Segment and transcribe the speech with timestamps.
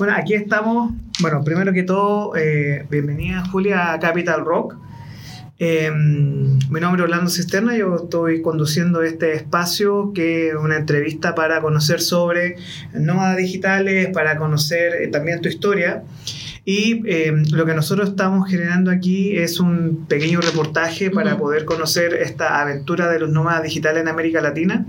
[0.00, 0.92] Bueno, aquí estamos.
[1.20, 4.74] Bueno, primero que todo, eh, bienvenida Julia a Capital Rock.
[5.60, 11.36] Eh, mi nombre es Orlando Cisterna, yo estoy conduciendo este espacio que es una entrevista
[11.36, 12.56] para conocer sobre
[12.94, 16.02] nómadas digitales, para conocer eh, también tu historia.
[16.68, 22.12] Y eh, lo que nosotros estamos generando aquí es un pequeño reportaje para poder conocer
[22.14, 24.84] esta aventura de los nómadas digitales en América Latina.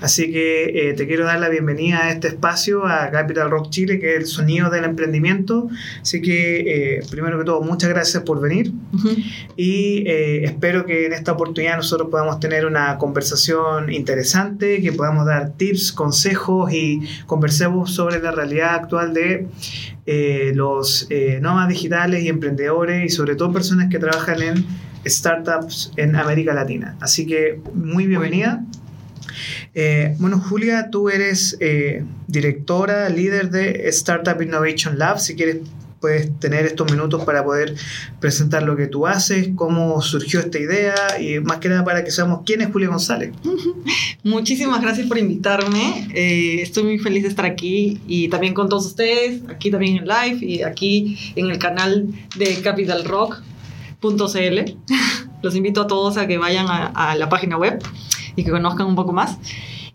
[0.00, 4.00] Así que eh, te quiero dar la bienvenida a este espacio, a Capital Rock Chile,
[4.00, 5.68] que es el sonido del emprendimiento.
[6.00, 8.72] Así que, eh, primero que todo, muchas gracias por venir
[9.56, 15.26] y eh, espero que en esta oportunidad nosotros podamos tener una conversación interesante, que podamos
[15.26, 19.46] dar tips, consejos y conversemos sobre la realidad actual de
[20.06, 24.66] eh, los eh, nómadas digitales y emprendedores y sobre todo personas que trabajan en
[25.06, 26.96] startups en América Latina.
[27.00, 28.64] Así que muy bienvenida.
[29.74, 35.18] Eh, bueno, Julia, tú eres eh, directora, líder de Startup Innovation Lab.
[35.18, 35.58] Si quieres,
[36.02, 37.76] puedes tener estos minutos para poder
[38.20, 42.10] presentar lo que tú haces, cómo surgió esta idea y más que nada para que
[42.10, 43.32] seamos quién es Julia González.
[44.24, 46.08] Muchísimas gracias por invitarme.
[46.12, 50.04] Eh, estoy muy feliz de estar aquí y también con todos ustedes, aquí también en
[50.06, 53.38] live y aquí en el canal de capitalrock.cl.
[55.42, 57.82] Los invito a todos a que vayan a, a la página web
[58.36, 59.38] y que conozcan un poco más.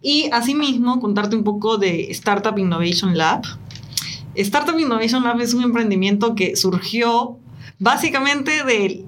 [0.02, 3.42] Y asimismo, contarte un poco de Startup Innovation Lab.
[4.44, 7.38] Startup Innovation Lab es un emprendimiento que surgió
[7.80, 9.04] básicamente de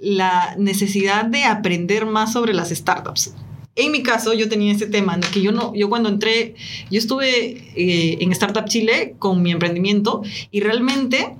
[0.00, 3.34] la necesidad de aprender más sobre las startups.
[3.74, 6.54] En mi caso, yo tenía ese tema, de que yo no, yo cuando entré,
[6.90, 11.36] yo estuve eh, en Startup Chile con mi emprendimiento y realmente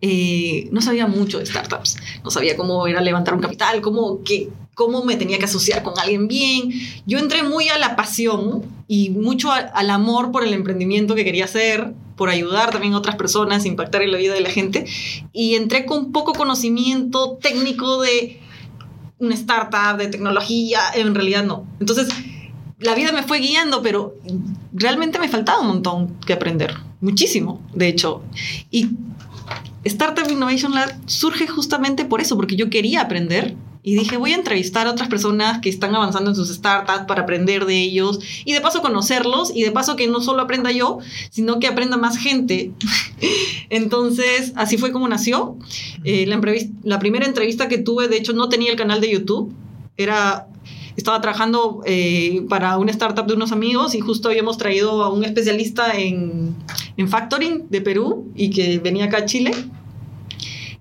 [0.00, 1.98] eh, no sabía mucho de startups.
[2.24, 5.98] No sabía cómo era levantar un capital, cómo, qué, cómo me tenía que asociar con
[5.98, 6.70] alguien bien.
[7.06, 11.24] Yo entré muy a la pasión y mucho a- al amor por el emprendimiento que
[11.24, 14.84] quería hacer, por ayudar también a otras personas, impactar en la vida de la gente.
[15.32, 18.38] Y entré con poco conocimiento técnico de
[19.18, 21.66] una startup, de tecnología, en realidad no.
[21.80, 22.08] Entonces,
[22.78, 24.16] la vida me fue guiando, pero
[24.70, 28.22] realmente me faltaba un montón que aprender, muchísimo, de hecho.
[28.70, 28.90] Y
[29.84, 34.36] Startup Innovation Lab surge justamente por eso, porque yo quería aprender y dije, voy a
[34.36, 38.52] entrevistar a otras personas que están avanzando en sus startups para aprender de ellos y
[38.52, 40.98] de paso conocerlos y de paso que no solo aprenda yo,
[41.30, 42.72] sino que aprenda más gente.
[43.70, 45.56] Entonces, así fue como nació.
[46.04, 46.40] Eh, la,
[46.82, 49.54] la primera entrevista que tuve, de hecho, no tenía el canal de YouTube.
[49.96, 50.46] Era,
[50.96, 55.24] estaba trabajando eh, para una startup de unos amigos y justo habíamos traído a un
[55.24, 56.54] especialista en,
[56.98, 59.52] en factoring de Perú y que venía acá a Chile.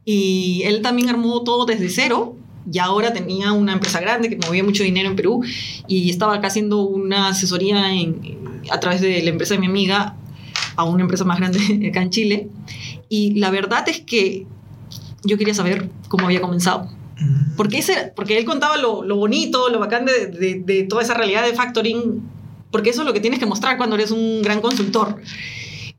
[0.04, 2.36] Y él también armó todo desde cero.
[2.72, 5.42] Y ahora tenía una empresa grande que movía mucho dinero en Perú
[5.88, 10.16] y estaba acá haciendo una asesoría en- a través de la empresa de mi amiga
[10.76, 11.60] a una empresa más grande
[11.90, 12.48] acá en Chile.
[13.10, 14.46] Y la verdad es que
[15.24, 16.88] yo quería saber cómo había comenzado.
[17.58, 21.14] Porque, ese, porque él contaba lo, lo bonito, lo bacán de, de- de toda esa
[21.16, 22.22] realidad de factoring,
[22.72, 25.18] porque eso es lo que tienes que mostrar cuando eres un gran consultor.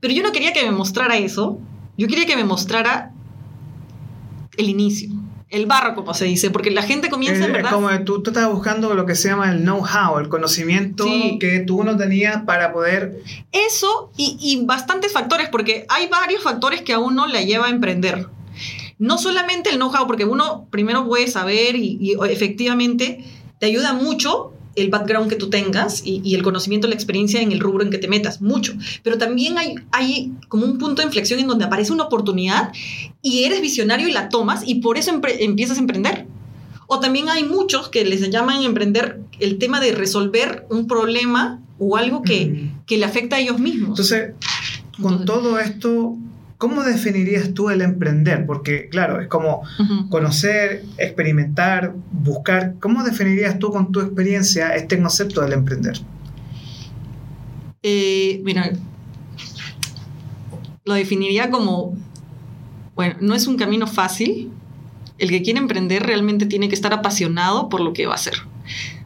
[0.00, 1.59] Pero yo no quería que me mostrara eso,
[1.99, 3.12] yo quería que me mostrara
[4.56, 5.10] el inicio,
[5.50, 7.72] el barro, como se dice, porque la gente comienza, en Eh, verdad.
[7.72, 11.38] como tú, tú estás buscando lo que se llama el know-how, el conocimiento Sí.
[11.41, 13.21] que tú no tenías para poder...
[13.53, 17.71] Eso y, y bastantes factores, porque hay varios factores que a uno le lleva a
[17.71, 18.28] emprender.
[18.99, 23.25] No solamente el know-how, porque uno primero puede saber y, y efectivamente
[23.59, 27.53] te ayuda mucho el background que tú tengas y, y el conocimiento, la experiencia en
[27.53, 28.75] el rubro en que te metas, mucho.
[29.03, 32.72] Pero también hay, hay como un punto de inflexión en donde aparece una oportunidad
[33.22, 36.26] y eres visionario y la tomas y por eso empiezas a emprender.
[36.86, 41.97] O también hay muchos que les llaman emprender el tema de resolver un problema o
[41.97, 42.84] algo que, Mm.
[42.87, 43.91] que le afecta a ellos mismos.
[43.91, 44.32] Entonces,
[45.00, 46.16] con Entonces- todo esto,
[46.60, 48.44] ¿cómo definirías tú el emprender?
[48.44, 49.62] Porque, claro, es como
[50.10, 52.75] conocer, experimentar, buscar.
[52.81, 55.99] ¿Cómo definirías tú con tu experiencia este concepto del emprender?
[57.82, 58.72] Eh, mira,
[60.84, 61.96] lo definiría como,
[62.94, 64.50] bueno, no es un camino fácil.
[65.17, 68.34] El que quiere emprender realmente tiene que estar apasionado por lo que va a hacer.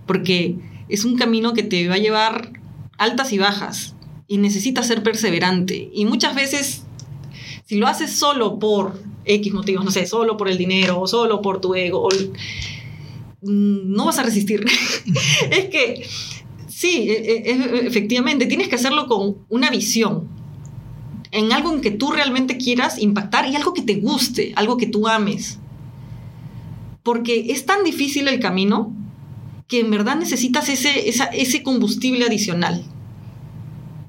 [0.07, 0.57] Porque
[0.89, 2.51] es un camino que te va a llevar
[2.99, 3.95] altas y bajas
[4.27, 5.89] y necesitas ser perseverante.
[5.93, 6.84] Y muchas veces,
[7.65, 11.41] si lo haces solo por X motivos, no sé, solo por el dinero o solo
[11.41, 12.09] por tu ego,
[13.43, 14.65] mm, no vas a resistir.
[15.51, 16.07] es que
[16.69, 20.29] sí, e- e- efectivamente, tienes que hacerlo con una visión,
[21.31, 24.87] en algo en que tú realmente quieras impactar y algo que te guste, algo que
[24.87, 25.59] tú ames.
[27.03, 28.95] Porque es tan difícil el camino
[29.67, 32.85] que en verdad necesitas ese, ese combustible adicional.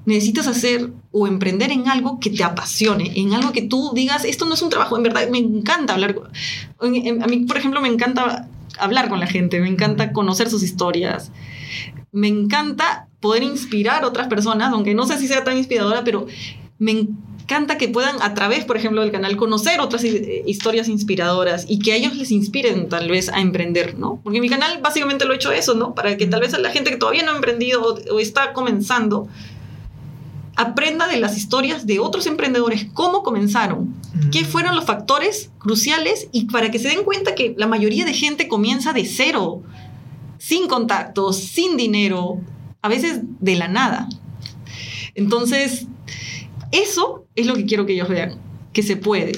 [0.06, 4.46] Necesitas hacer o emprender en algo que te apasione, en algo que tú digas, esto
[4.46, 6.16] no es un trabajo, en verdad me encanta hablar.
[6.78, 8.48] A mí, por ejemplo, me encanta
[8.78, 11.32] hablar con la gente, me encanta conocer sus historias,
[12.12, 16.26] me encanta poder inspirar a otras personas, aunque no sé si sea tan inspiradora, pero
[16.78, 21.78] me encanta que puedan a través, por ejemplo, del canal conocer otras historias inspiradoras y
[21.78, 24.20] que a ellos les inspiren tal vez a emprender, ¿no?
[24.22, 25.94] Porque mi canal básicamente lo he hecho eso, ¿no?
[25.94, 29.28] Para que tal vez a la gente que todavía no ha emprendido o, está comenzando
[30.56, 33.94] aprenda de las historias de otros emprendedores, cómo comenzaron,
[34.32, 38.14] qué fueron los factores cruciales y para que se den cuenta que la mayoría de
[38.14, 39.62] gente comienza de cero,
[40.38, 42.40] sin contactos, sin dinero,
[42.80, 44.08] a veces de la nada.
[45.14, 45.86] Entonces,
[46.72, 48.38] eso es lo que quiero que ellos vean,
[48.72, 49.32] que se puede.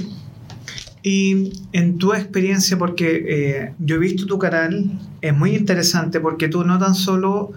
[1.03, 6.49] Y en tu experiencia, porque eh, yo he visto tu canal, es muy interesante porque
[6.49, 7.53] tú no tan solo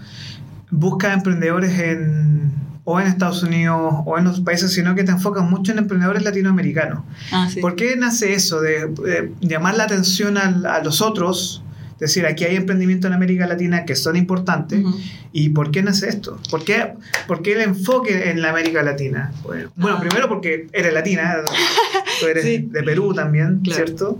[0.69, 5.43] buscas emprendedores en, o en Estados Unidos o en otros países, sino que te enfocas
[5.43, 7.03] mucho en emprendedores latinoamericanos.
[7.31, 11.63] Ah, ¿Por qué nace eso de, llamar la atención a los otros?
[12.01, 14.83] Es decir, aquí hay emprendimientos en América Latina que son importantes.
[15.31, 16.39] ¿Y por qué nace esto?
[16.49, 16.95] ¿Por qué,
[17.27, 19.31] ¿Por qué el enfoque en la América Latina?
[19.43, 19.99] Bueno, ah.
[19.99, 21.35] primero porque eres latina,
[22.19, 24.19] tú eres de Perú también, ¿cierto?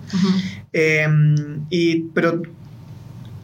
[0.71, 2.43] Em, y, pero,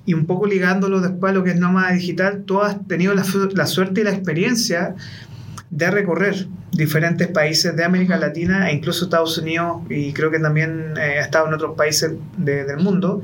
[0.07, 3.25] y un poco ligándolo después a lo que es Nómada Digital, tú has tenido la,
[3.53, 4.95] la suerte y la experiencia
[5.69, 10.93] de recorrer diferentes países de América Latina e incluso Estados Unidos y creo que también
[10.97, 13.21] eh, ha estado en otros países del mundo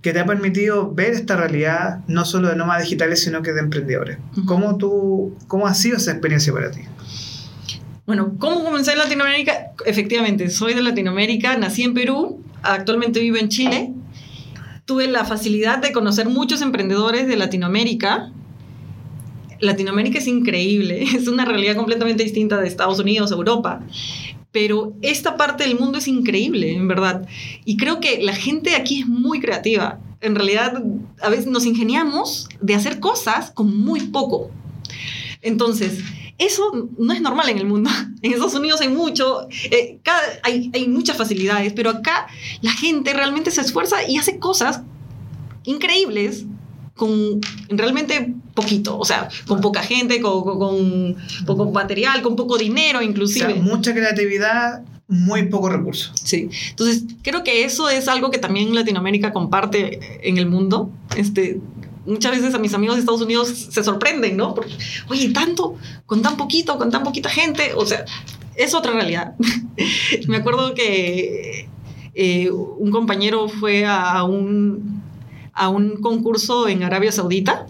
[0.00, 3.60] que te ha permitido ver esta realidad no solo de nómadas digitales, sino que de
[3.60, 4.18] emprendedores.
[4.46, 6.82] ¿Cómo, tú, ¿Cómo ha sido esa experiencia para ti?
[8.06, 9.72] Bueno, ¿cómo comencé en Latinoamérica?
[9.86, 13.92] Efectivamente, soy de Latinoamérica, nací en Perú, actualmente vivo en Chile.
[14.84, 18.32] Tuve la facilidad de conocer muchos emprendedores de Latinoamérica.
[19.60, 23.82] Latinoamérica es increíble, es una realidad completamente distinta de Estados Unidos, Europa
[24.52, 27.26] pero esta parte del mundo es increíble, en verdad.
[27.64, 29.98] Y creo que la gente aquí es muy creativa.
[30.20, 30.82] En realidad,
[31.20, 34.50] a veces nos ingeniamos de hacer cosas con muy poco.
[35.40, 36.00] Entonces,
[36.38, 37.90] eso no es normal en el mundo.
[38.22, 39.98] En Estados Unidos hay mucho, eh,
[40.44, 42.28] hay, hay muchas facilidades, pero acá
[42.60, 44.82] la gente realmente se esfuerza y hace cosas
[45.64, 46.44] increíbles
[46.94, 53.02] con realmente poquito, o sea, con poca gente, con, con, poco material, con poco dinero
[53.02, 53.54] inclusive.
[53.54, 56.12] mucha creatividad, muy poco recursos.
[56.22, 60.90] Sí, entonces creo que eso es algo que también Latinoamérica comparte en el mundo.
[61.16, 61.60] Este,
[62.06, 64.54] muchas veces a mis amigos de Estados Unidos se sorprenden, ¿no?
[64.54, 64.74] Porque,
[65.08, 65.76] oye, tanto,
[66.06, 68.04] con tan poquito, con tan poquita gente, o sea,
[68.56, 69.34] es otra realidad.
[70.28, 71.68] Me acuerdo que
[72.14, 75.02] eh, un compañero fue a un
[75.52, 77.66] a un concurso en Arabia Saudita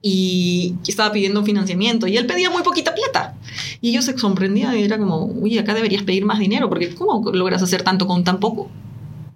[0.00, 3.36] y estaba pidiendo financiamiento y él pedía muy poquita plata.
[3.80, 7.30] Y ellos se sorprendían y era como, uy, acá deberías pedir más dinero porque ¿cómo
[7.32, 8.68] logras hacer tanto con tan poco?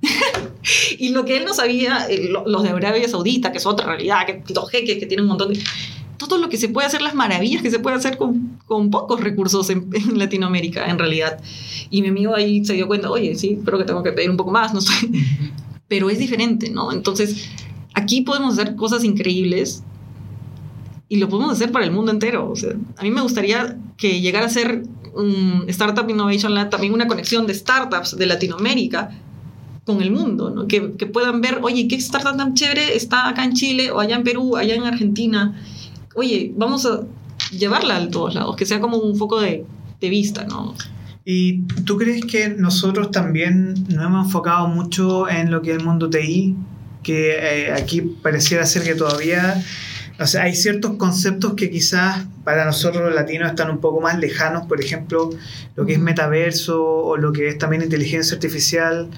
[0.98, 4.26] y lo que él no sabía, eh, los de Arabia Saudita, que es otra realidad,
[4.26, 5.60] que los jeques que tienen un montón de...
[6.18, 9.20] Todo lo que se puede hacer, las maravillas que se puede hacer con, con pocos
[9.20, 11.38] recursos en, en, Latinoamérica, en realidad.
[11.90, 14.38] Y mi amigo ahí se dio cuenta, oye, sí, pero que tengo que pedir un
[14.38, 14.92] poco más, no sé
[15.88, 16.92] pero es diferente, ¿no?
[16.92, 17.48] Entonces,
[17.94, 19.82] aquí podemos hacer cosas increíbles
[21.08, 22.50] y lo podemos hacer para el mundo entero.
[22.50, 24.82] O sea, a mí me gustaría que llegara a ser
[25.14, 29.10] un Startup Innovation Lab también una conexión de startups de Latinoamérica
[29.86, 30.66] con el mundo, ¿no?
[30.66, 34.16] que, que, puedan ver, oye, ¿qué startup tan chévere está acá en Chile o allá
[34.16, 35.54] en Perú, allá en Argentina?
[36.16, 37.02] Oye, vamos a
[37.56, 39.64] llevarla a todos lados, que sea como un foco de,
[40.00, 40.74] de vista, ¿no?
[41.24, 45.84] ¿Y tú crees que nosotros también nos hemos enfocado mucho en lo que es el
[45.84, 46.56] mundo TI?
[47.02, 49.62] Que eh, aquí pareciera ser que todavía,
[50.18, 54.18] o sea, hay ciertos conceptos que quizás para nosotros los latinos están un poco más
[54.18, 55.30] lejanos, por ejemplo,
[55.74, 59.10] lo que es metaverso o lo que es también inteligencia artificial.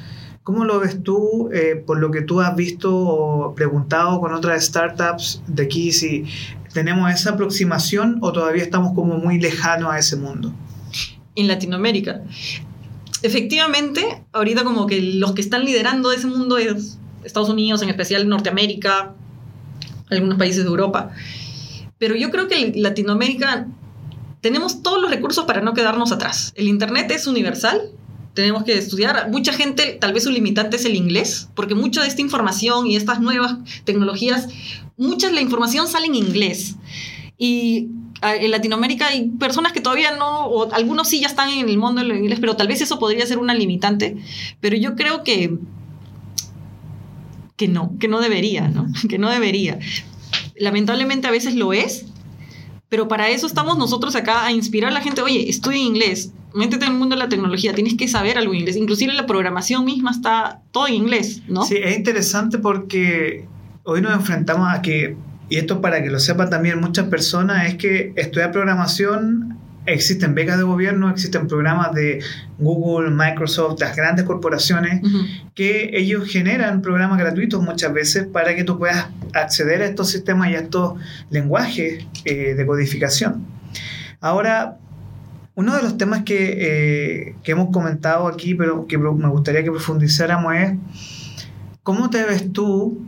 [0.49, 4.65] ¿Cómo lo ves tú, eh, por lo que tú has visto o preguntado con otras
[4.65, 6.25] startups de aquí, si
[6.73, 10.55] tenemos esa aproximación o todavía estamos como muy lejanos a ese mundo?
[11.35, 12.23] en Latinoamérica.
[13.23, 18.27] Efectivamente, ahorita como que los que están liderando ese mundo es Estados Unidos, en especial
[18.27, 19.15] Norteamérica,
[20.09, 21.11] algunos países de Europa.
[21.99, 23.67] Pero yo creo que Latinoamérica
[24.41, 26.55] tenemos todos los recursos para no quedarnos atrás.
[26.57, 27.93] El Internet es universal,
[28.39, 29.29] tenemos que estudiar.
[29.33, 32.95] Mucha gente, tal vez su limitante es el inglés, porque mucha de esta información y
[32.95, 34.49] estas nuevas tecnologías,
[34.97, 36.77] mucha de la información sale en inglés.
[37.37, 37.89] Y
[38.23, 42.01] en Latinoamérica hay personas que todavía no, o algunos sí ya están en el mundo
[42.01, 44.17] del inglés, pero tal vez eso podría ser una limitante,
[44.61, 45.59] pero yo creo que,
[47.57, 48.87] que no, que no debería, ¿no?
[49.09, 49.81] Que no debería.
[50.57, 52.07] Lamentablemente a veces lo es,
[52.89, 56.87] Pero para eso estamos nosotros acá a inspirar a la gente, oye, estudia inglés, métete
[56.87, 58.77] en el mundo de la tecnología, tienes que saber algo en inglés.
[58.77, 61.65] Inclusive la programación misma está todo en inglés, ¿no?
[61.65, 63.47] Sí, es interesante porque
[63.85, 65.17] hoy nos enfrentamos a que,
[65.49, 70.59] y esto para que lo sepan también muchas personas, es que estudiar programación existen becas
[70.59, 72.21] de gobierno, existen programas de
[72.59, 75.01] Google, Microsoft, las grandes corporaciones,
[75.55, 80.51] que ellos generan programas gratuitos muchas veces para que tú puedas acceder a estos sistemas
[80.51, 80.95] y a estos
[81.31, 83.47] lenguajes eh, de codificación.
[84.21, 84.79] Ahora,
[85.59, 89.73] uno de los temas que, eh, que, hemos comentado aquí, pero que me gustaría que
[89.73, 90.75] profundizáramos es,
[91.83, 93.01] ¿cómo te ves tú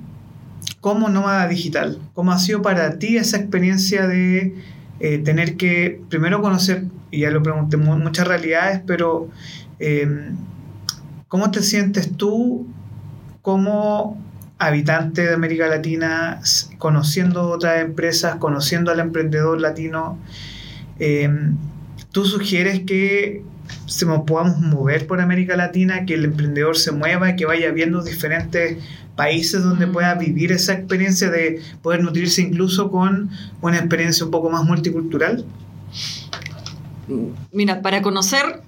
[0.81, 2.01] como nómada digital?
[2.13, 4.57] ¿Cómo ha sido para ti esa experiencia de
[4.99, 9.29] eh, tener que primero conocer, y ya lo pregunté, muchas realidades, pero
[9.79, 10.35] em,
[11.29, 12.67] ¿cómo te sientes tú
[13.43, 14.21] como
[14.59, 16.41] habitante de América Latina,
[16.79, 20.19] conociendo otras empresas, conociendo al emprendedor latino?
[22.13, 23.43] ¿Tú sugieres que
[23.87, 28.79] se podamos mover por América Latina, que el emprendedor se mueva, que vaya viendo diferentes
[29.17, 34.51] países donde pueda vivir esa experiencia de poder nutrirse incluso con una experiencia un poco
[34.51, 35.45] más multicultural?
[37.53, 38.63] Mira, para conocer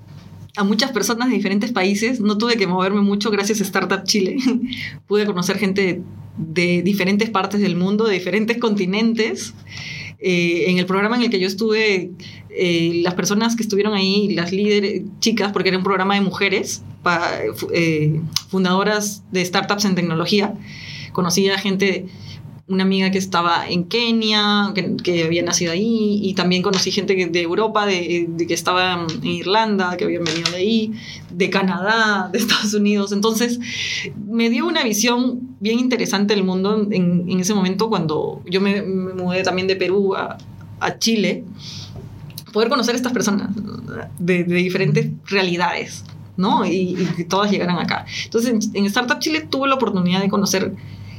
[0.57, 4.37] a muchas personas de diferentes países, no tuve que moverme mucho gracias a Startup Chile.
[5.07, 6.03] Pude conocer gente
[6.37, 9.55] de diferentes partes del mundo, de diferentes continentes.
[10.25, 12.13] Eh, en el programa en el que yo estuve,
[12.51, 16.85] eh, las personas que estuvieron ahí, las líderes, chicas, porque era un programa de mujeres,
[17.73, 20.55] eh, fundadoras de startups en tecnología,
[21.13, 22.07] conocí a gente
[22.69, 27.43] una amiga que estaba en Kenia, que, había nacido ahí, y también conocí gente de
[27.43, 30.93] Europa, de, que estaba en Irlanda, que habían venido de ahí,
[31.31, 33.13] de Canadá, de Estados Unidos.
[33.13, 33.59] Entonces,
[34.27, 39.43] me dio una visión bien interesante del mundo en, ese momento cuando yo me, mudé
[39.43, 40.39] también de Perú a,
[40.99, 41.45] Chile,
[42.53, 43.51] poder conocer a estas personas
[44.19, 46.05] de, diferentes realidades.
[46.37, 46.65] ¿no?
[46.65, 48.07] Y, que todas llegaran acá.
[48.25, 50.73] Entonces, en, en Startup Chile tuve la oportunidad de conocer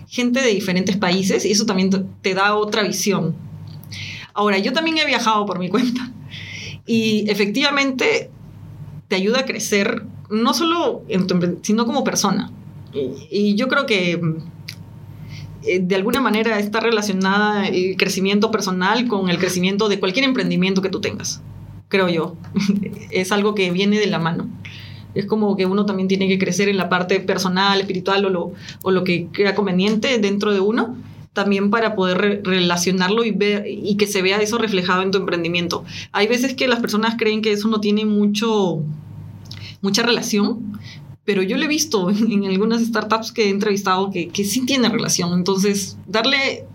[0.07, 1.89] gente de diferentes países y eso también
[2.21, 3.35] te da otra visión.
[4.33, 6.11] Ahora, yo también he viajado por mi cuenta
[6.85, 8.29] y efectivamente
[9.07, 12.51] te ayuda a crecer, no solo en tu como persona.
[13.31, 14.19] Y, yo creo que
[15.63, 20.81] eh, de alguna manera está relacionada el crecimiento personal con el crecimiento de cualquier emprendimiento
[20.81, 21.41] que tú tengas,
[21.87, 22.35] creo yo.
[23.11, 24.47] es algo que viene de la mano.
[25.15, 28.51] Es como que uno también tiene que crecer en la parte personal, espiritual o lo,
[28.81, 30.95] o lo que crea conveniente dentro de uno,
[31.33, 35.83] también para poder relacionarlo y ver y que se vea eso reflejado en tu emprendimiento.
[36.11, 38.81] Hay veces que las personas creen que eso no tiene mucho
[39.81, 40.79] mucha relación,
[41.25, 44.89] pero yo lo he visto en, algunas startups que he entrevistado que, que sí tiene
[44.89, 45.33] relación.
[45.33, 46.65] Entonces, darle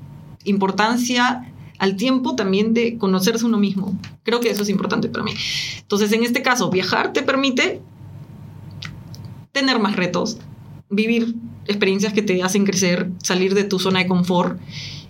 [0.45, 3.99] importancia al tiempo también de conocerse uno mismo.
[4.25, 5.33] Creo que eso es importante para mí.
[5.81, 7.81] Entonces, en este caso, viajar te permite
[9.59, 10.39] tener más retos,
[10.91, 11.35] vivir
[11.67, 14.59] experiencias que te hacen crecer, salir de tu zona de confort.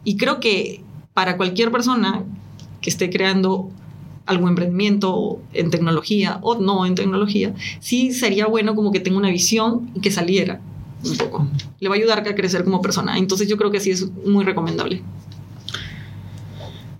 [0.04, 0.82] Y creo que
[1.14, 2.24] para cualquier persona
[2.80, 3.70] que esté creando
[4.26, 9.30] algún emprendimiento en tecnología o no en tecnología, sí sería bueno como que tenga una
[9.30, 10.60] visión y que saliera
[11.04, 11.46] un poco.
[11.80, 13.18] Le va a ayudar a crecer como persona.
[13.18, 15.02] Entonces yo creo que sí es muy recomendable.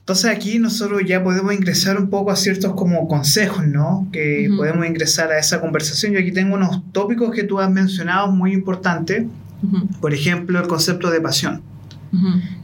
[0.09, 4.09] Entonces aquí nosotros ya podemos ingresar un poco a ciertos como consejos, ¿no?
[4.11, 6.15] Que podemos ingresar a esa conversación.
[6.15, 9.27] Yo aquí tengo unos tópicos que tú has mencionado muy importantes.
[10.01, 11.61] Por ejemplo, el concepto de pasión.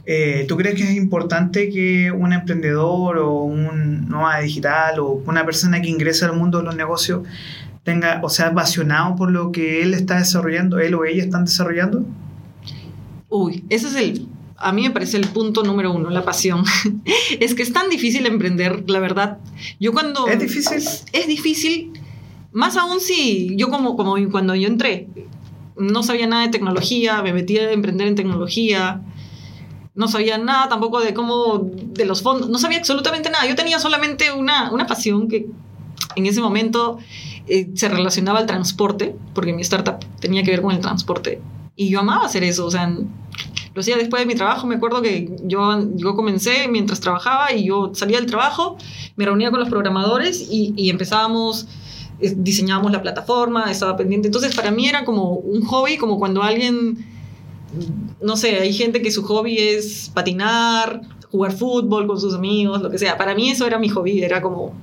[0.07, 5.45] Eh, ¿Tú crees que es importante que un emprendedor o un nómada digital o una
[5.45, 7.27] persona que ingresa al mundo de los negocios
[7.83, 12.07] tenga o sea apasionado por lo que él está desarrollando, él o ella están desarrollando?
[13.29, 16.63] Uy, ese es el a mí me parece el punto número uno, la pasión.
[17.39, 19.39] es que es tan difícil emprender, la verdad.
[19.79, 20.27] Yo cuando...
[20.27, 20.77] Es difícil.
[21.11, 21.93] Es difícil,
[22.51, 25.07] más aún si yo como, como cuando yo entré,
[25.77, 29.01] no sabía nada de tecnología, me metí a emprender en tecnología,
[29.93, 33.45] no sabía nada tampoco de cómo, de los fondos, no sabía absolutamente nada.
[33.45, 35.47] Yo tenía solamente una, una pasión que
[36.15, 36.97] en ese momento
[37.47, 41.41] eh, se relacionaba al transporte, porque mi startup tenía que ver con el transporte.
[41.75, 42.89] Y yo amaba hacer eso, o sea,
[43.75, 44.65] lo hacía después de mi trabajo.
[44.65, 48.77] Me acuerdo que yo, yo comencé mientras trabajaba y yo salía del trabajo,
[49.17, 51.67] me reunía con los programadores y, y empezábamos,
[52.21, 54.29] eh, diseñábamos la plataforma, estaba pendiente.
[54.29, 57.05] Entonces, para mí era como un hobby, como cuando alguien,
[58.21, 62.89] no sé, hay gente que su hobby es patinar, jugar fútbol con sus amigos, lo
[62.89, 63.17] que sea.
[63.17, 64.73] Para mí eso era mi hobby, era como,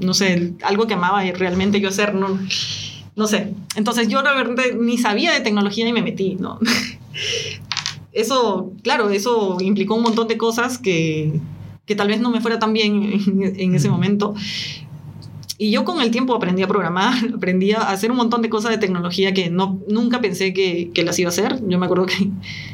[0.00, 2.36] no sé, algo que amaba realmente yo hacer, no,
[3.14, 3.54] no sé.
[3.76, 6.58] Entonces yo realmente ni sabía de tecnología ni me metí, ¿no?
[8.12, 11.40] eso, claro, eso implicó un montón de cosas que,
[11.86, 14.34] que tal vez no me fuera tan bien en, en ese momento.
[15.58, 18.70] Y yo con el tiempo aprendí a programar, aprendí a hacer un montón de cosas
[18.70, 21.60] de tecnología que no, nunca pensé que, que las iba a hacer.
[21.68, 22.30] Yo me acuerdo que,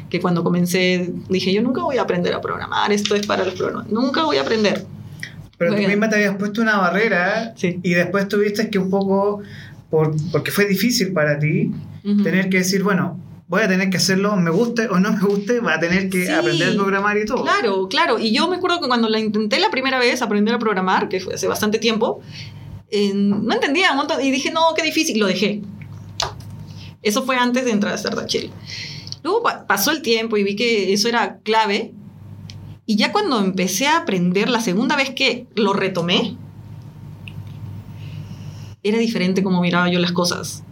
[0.09, 3.55] que cuando comencé dije, yo nunca voy a aprender a programar, esto es para los
[3.55, 4.85] programadores, nunca voy a aprender.
[5.57, 5.91] Pero tú Oigan.
[5.91, 7.79] misma te habías puesto una barrera Sí.
[7.83, 9.41] y después tuviste que un poco,
[9.89, 11.71] por, porque fue difícil para ti,
[12.23, 15.59] tener que decir, bueno, voy a tener que hacerlo, me guste o no me guste,
[15.61, 16.31] voy a tener que Sí.
[16.31, 17.43] aprender a programar y todo.
[17.43, 18.19] Claro, claro.
[18.19, 21.19] Y yo me acuerdo que cuando la intenté la primera vez aprender a programar, que
[21.19, 22.19] fue hace bastante tiempo,
[22.89, 25.61] eh, no entendía un montón y dije, no, qué difícil, lo dejé.
[27.01, 28.49] Eso fue antes de entrar a Startup Chile.
[29.23, 31.93] Luego pa- pasó el tiempo y vi que eso era clave.
[32.85, 36.35] Y ya cuando empecé a aprender, la segunda vez que lo retomé,
[38.83, 40.63] era diferente como miraba yo las cosas.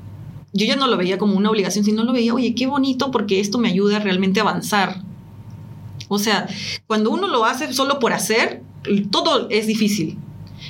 [0.56, 3.42] Yo ya no lo veía como una obligación, sino lo veía, oye, qué bonito porque
[3.42, 5.02] esto me ayuda realmente a avanzar.
[6.08, 6.48] O sea,
[6.88, 8.64] cuando uno lo hace solo por hacer,
[9.12, 10.18] todo es difícil.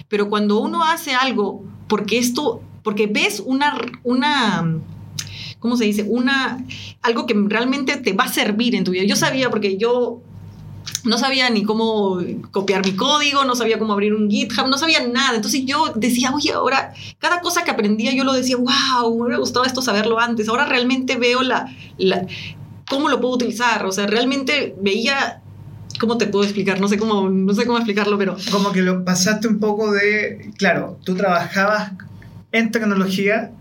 [0.08, 4.80] Pero cuando uno hace algo porque esto, porque ves una, una,
[5.60, 6.04] ¿cómo se dice?
[6.10, 6.66] Una,
[7.04, 9.04] algo que realmente te va a servir en tu vida.
[9.04, 10.22] Yo sabía porque yo
[11.06, 12.20] no sabía ni cómo
[12.52, 15.36] copiar mi código, no sabía cómo abrir un GitHub, no sabía nada.
[15.36, 19.38] Entonces yo decía, oye, ahora cada cosa que aprendía yo lo decía, wow, me hubiera
[19.38, 20.50] gustado esto saberlo antes.
[20.50, 22.26] Ahora realmente veo la, la
[22.90, 23.86] cómo lo puedo utilizar.
[23.86, 25.42] O sea, realmente veía,
[26.00, 26.80] ¿cómo te puedo explicar?
[26.80, 30.52] No sé cómo, no sé cómo explicarlo, pero Como que lo pasaste un poco de,
[30.58, 31.92] claro, tú trabajabas
[32.52, 33.52] en tecnología,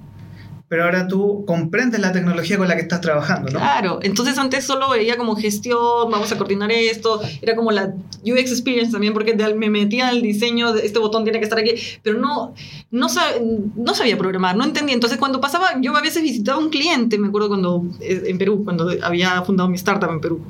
[0.75, 3.61] pero ahora tú comprendes la tecnología con la que estás trabajando, ¿no?
[3.61, 8.50] Claro, entonces antes solo veía como gestión, vamos a coordinar esto, era como la UX
[8.50, 12.19] experience también, porque me metía al diseño, de este botón tiene que estar aquí, pero
[12.19, 12.54] no,
[12.90, 13.40] no, sab-
[13.76, 14.95] no sabía programar, no entendía.
[14.95, 18.62] Entonces cuando pasaba, yo a veces visitaba un cliente, me acuerdo cuando eh, en Perú,
[18.64, 20.40] cuando había fundado mi startup en Perú,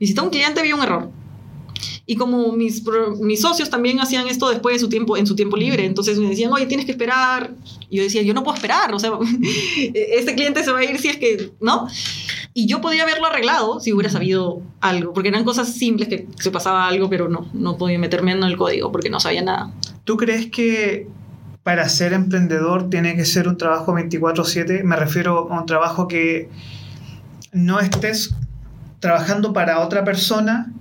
[0.00, 1.10] visitaba un cliente, había un error.
[2.06, 2.82] Y como mis,
[3.20, 6.28] mis socios también hacían esto después de su tiempo, en su tiempo libre, entonces me
[6.28, 7.54] decían, oye, tienes que esperar.
[7.88, 9.12] Y yo decía, yo no puedo esperar, o sea,
[9.94, 11.88] este cliente se va a ir si es que, ¿no?
[12.52, 16.50] Y yo podía haberlo arreglado si hubiera sabido algo, porque eran cosas simples que se
[16.50, 19.72] pasaba algo, pero no, no podía meterme en el código porque no sabía nada.
[20.04, 21.08] ¿Tú crees que
[21.62, 24.84] para ser emprendedor tiene que ser un trabajo 24/7?
[24.84, 26.50] Me refiero a un trabajo que
[27.52, 28.34] no estés
[29.00, 30.72] trabajando para otra persona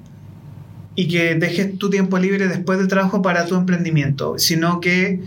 [0.95, 5.21] y que dejes tu tiempo libre después del trabajo para tu emprendimiento, sino que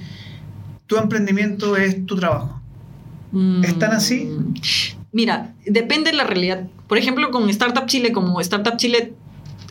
[0.87, 2.61] tu emprendimiento es tu trabajo.
[3.65, 4.25] ¿Es tan así?
[4.25, 4.55] Mm,
[5.13, 6.67] Mira, depende de la realidad.
[6.89, 9.15] Por ejemplo, con Startup Chile, como Startup Chile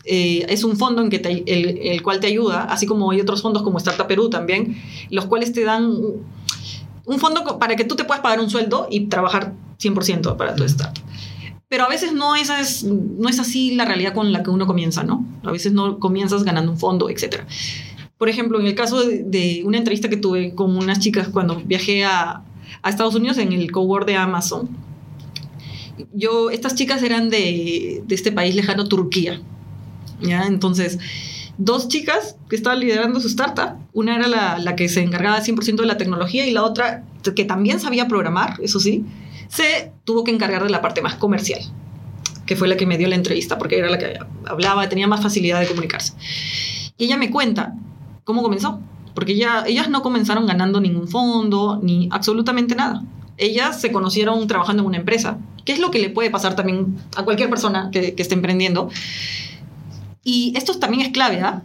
[0.04, 3.20] eh, es un fondo en que te- el, el cual te ayuda, así como hay
[3.20, 4.76] otros fondos como Startup Perú también,
[5.10, 9.06] los cuales te dan un- fondo para que tú te puedas pagar un sueldo y
[9.06, 11.02] trabajar 100% para tu startup.
[11.68, 12.50] Pero a veces no es,
[13.40, 15.26] así la realidad con la que uno comienza, ¿no?
[15.42, 17.42] A veces no comienzas ganando un fondo, etc.
[18.18, 22.04] Por ejemplo, en el caso de, una entrevista que tuve con unas chicas cuando viajé
[22.04, 22.42] a,
[22.84, 24.68] Estados Unidos en el cowork de Amazon,
[26.12, 29.40] yo, estas chicas eran de, este país lejano, Turquía.
[30.22, 30.46] ¿ya?
[30.46, 31.00] Entonces,
[31.58, 33.72] dos chicas que estaban liderando su startup.
[33.92, 37.02] Una era la, la que se encargaba 100% de la tecnología y la otra,
[37.34, 39.04] que también sabía programar, eso sí,
[39.56, 41.60] se tuvo que encargar de la parte más comercial,
[42.44, 45.22] que fue la que me dio la entrevista, porque era la que hablaba, tenía más
[45.22, 46.12] facilidad de comunicarse.
[46.98, 47.74] Y ella me cuenta
[48.24, 48.80] cómo comenzó,
[49.14, 53.02] porque ella, ellas no comenzaron ganando ningún fondo, ni absolutamente nada.
[53.38, 56.98] Ellas se conocieron trabajando en una empresa, que es lo que le puede pasar también
[57.16, 58.90] a cualquier persona que, que esté emprendiendo.
[60.22, 61.62] Y esto también es clave, ¿ah?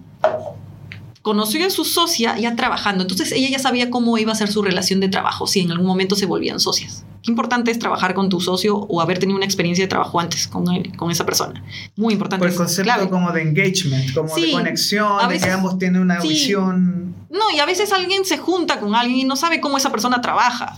[1.22, 4.64] Conoció a su socia ya trabajando, entonces ella ya sabía cómo iba a ser su
[4.64, 7.06] relación de trabajo si en algún momento se volvían socias.
[7.22, 10.48] Qué importante es trabajar con tu socio o haber tenido una experiencia de trabajo antes
[10.48, 11.64] con, él- con esa persona.
[11.96, 12.42] Muy importante.
[12.42, 13.10] Por el concepto clave.
[13.10, 16.30] como de engagement, como de conexión, a de que ambos tienen una sí.
[16.30, 17.16] visión.
[17.30, 20.22] No, y a veces alguien se junta con alguien y no sabe cómo esa persona
[20.22, 20.78] trabaja.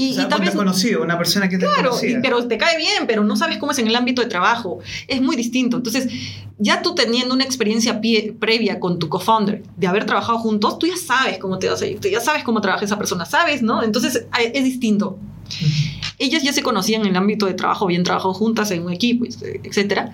[0.00, 2.56] Y, O sea, y tal vez desconocido, una persona que te Claro, y- pero te
[2.56, 4.78] cae bien, pero no sabes cómo es en el ámbito de trabajo.
[5.08, 5.76] Es muy distinto.
[5.76, 6.06] Entonces,
[6.56, 10.86] ya tú teniendo una experiencia pie- previa con tu co-founder, de haber trabajado juntos, tú
[10.86, 13.60] ya sabes cómo te vas a ir, tú ya sabes cómo trabaja esa persona, ¿sabes?
[13.62, 13.82] ¿No?
[13.82, 15.18] Entonces, es distinto.
[16.20, 19.24] Ellas ya se conocían en el ámbito de trabajo, habían trabajado juntas en un equipo,
[19.64, 20.12] etcétera.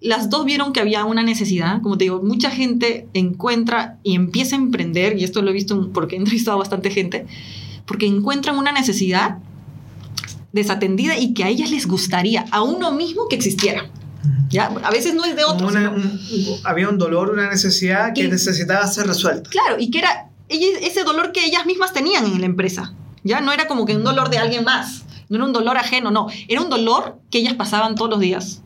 [0.00, 4.56] Las dos vieron que había una necesidad, como te digo, mucha gente encuentra y empieza
[4.56, 7.26] a emprender, y esto lo he visto porque he entrevistado a bastante gente,
[7.86, 9.38] porque encuentran una necesidad
[10.52, 13.86] desatendida y que a ellas les gustaría, a uno mismo que existiera.
[14.50, 14.66] ¿ya?
[14.84, 15.70] A veces no es de otros.
[15.70, 16.20] una- un-
[16.64, 19.48] había un dolor, una necesidad que necesitaba ser resuelta.
[19.50, 22.92] Claro, y que era ese dolor que ellas mismas tenían en la empresa.
[23.24, 26.10] Ya no era como que un dolor de alguien más, no era un dolor ajeno,
[26.10, 28.60] no, era un dolor que ellas pasaban todos los días,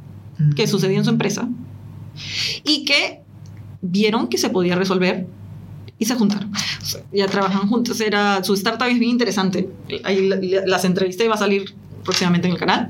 [0.56, 1.48] que sucedía en su empresa
[2.64, 3.20] y que
[3.80, 5.26] vieron que se podía resolver
[5.98, 6.52] y se juntaron.
[6.82, 8.00] O sea, ya trabajan juntos.
[8.00, 9.68] Era, su startup es bien interesante.
[10.04, 12.88] Ahí la- la- las entrevisté, va a salir próximamente en el canal.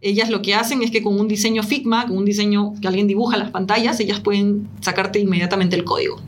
[0.00, 3.06] Ellas lo que hacen es que con un diseño Figma, con un diseño que alguien
[3.08, 6.20] dibuja las pantallas, ellas pueden sacarte inmediatamente el código.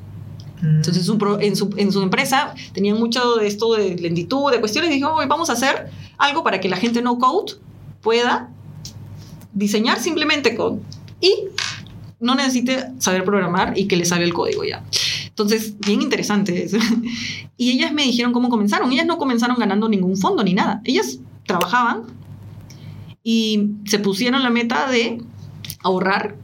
[0.62, 4.58] Entonces su pro- en, su, en su empresa tenían mucho de esto de lentitud, de
[4.58, 7.52] cuestiones, y dijo, "Oye, vamos a hacer algo para que la gente no code
[8.00, 8.48] pueda
[9.52, 10.80] diseñar simplemente con
[11.20, 11.44] y
[12.20, 14.82] no necesite saber programar y que le salga el código ya.
[15.36, 16.78] Entonces, bien interesante eso.
[17.58, 18.90] Y ellas me dijeron cómo comenzaron.
[18.90, 20.80] Ellas no comenzaron ganando ningún fondo ni nada.
[20.84, 22.02] Ellas trabajaban
[23.22, 25.22] y se pusieron la meta de
[25.82, 26.36] ahorrar.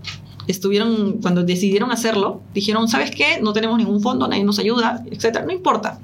[0.46, 3.40] Estuvieron, cuando decidieron hacerlo, dijeron, ¿sabes qué?
[3.42, 5.44] No tenemos ningún fondo, nadie nos ayuda, etcétera.
[5.46, 5.98] No importa.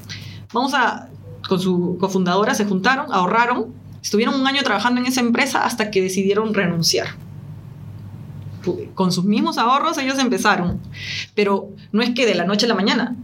[0.52, 1.10] Vamos a,
[1.46, 6.00] con su cofundadora se juntaron, ahorraron, estuvieron un año trabajando en esa empresa hasta que
[6.00, 7.08] decidieron renunciar.
[8.94, 10.80] Con sus mismos ahorros ellos empezaron,
[11.34, 13.16] pero no es que de la noche a la mañana.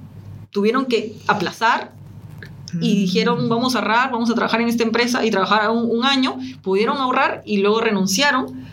[0.50, 1.92] Tuvieron que aplazar
[2.80, 6.04] y dijeron vamos a ahorrar, vamos a trabajar en esta empresa y trabajar un, un
[6.04, 8.64] año, pudieron ahorrar y luego renunciaron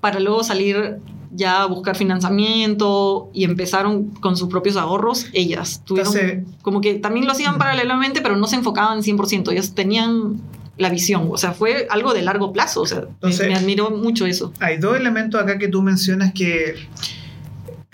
[0.00, 0.98] para luego salir
[1.32, 5.82] ya a buscar financiamiento y empezaron con sus propios ahorros ellas.
[5.84, 10.40] Tuvieron Entonces- como que también lo hacían paralelamente, pero no se enfocaban 100%, ellas tenían
[10.78, 13.90] la visión, o sea, fue algo de largo plazo, o sea, me- Entonces- me admiró
[13.90, 14.52] mucho eso.
[14.60, 16.74] Hay dos elementos acá que tú mencionas que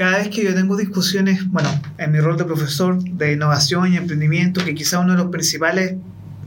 [0.02, 3.96] cada vez que yo tengo discusiones, bueno, en mi rol de profesor de innovación y
[3.96, 5.94] emprendimiento, que quizá uno de los principales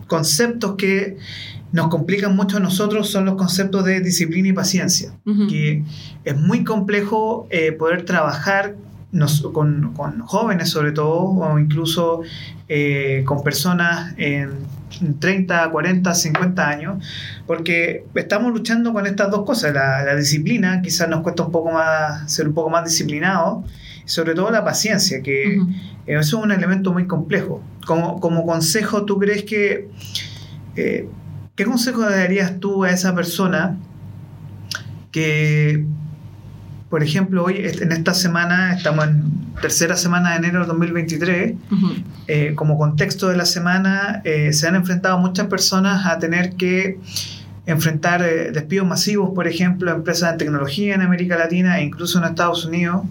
[0.08, 1.16] conceptos que
[1.72, 5.14] nos complican mucho a nosotros son los conceptos de disciplina y paciencia.
[5.48, 5.84] Que
[6.26, 8.76] es muy complejo eh, poder trabajar
[9.14, 12.24] nos- con, con jóvenes sobre todo, o incluso
[12.68, 14.50] eh, con personas en
[15.20, 17.04] 30, 40, 50 años,
[17.48, 19.74] porque estamos luchando con estas dos cosas.
[19.74, 23.64] La, la disciplina, quizás nos cuesta un poco más ser un poco más disciplinado,
[24.06, 25.72] y sobre todo la paciencia, que Ujú.
[26.06, 27.62] eso es un elemento muy complejo.
[27.86, 29.90] Como, como consejo, ¿tú crees que...
[30.76, 31.08] eh,
[31.56, 33.78] ¿Qué consejo darías tú a esa persona
[35.12, 35.86] que,
[36.96, 39.26] por ejemplo, hoy en esta semana, estamos en
[39.62, 41.88] tercera semana de enero del 2023, Ujú.
[42.30, 46.98] eh, como contexto de la semana, eh, se han enfrentado muchas personas a tener que
[47.66, 52.18] enfrentar eh, despidos masivos, por ejemplo, a empresas de tecnología en América Latina e incluso
[52.20, 53.02] en Estados Unidos.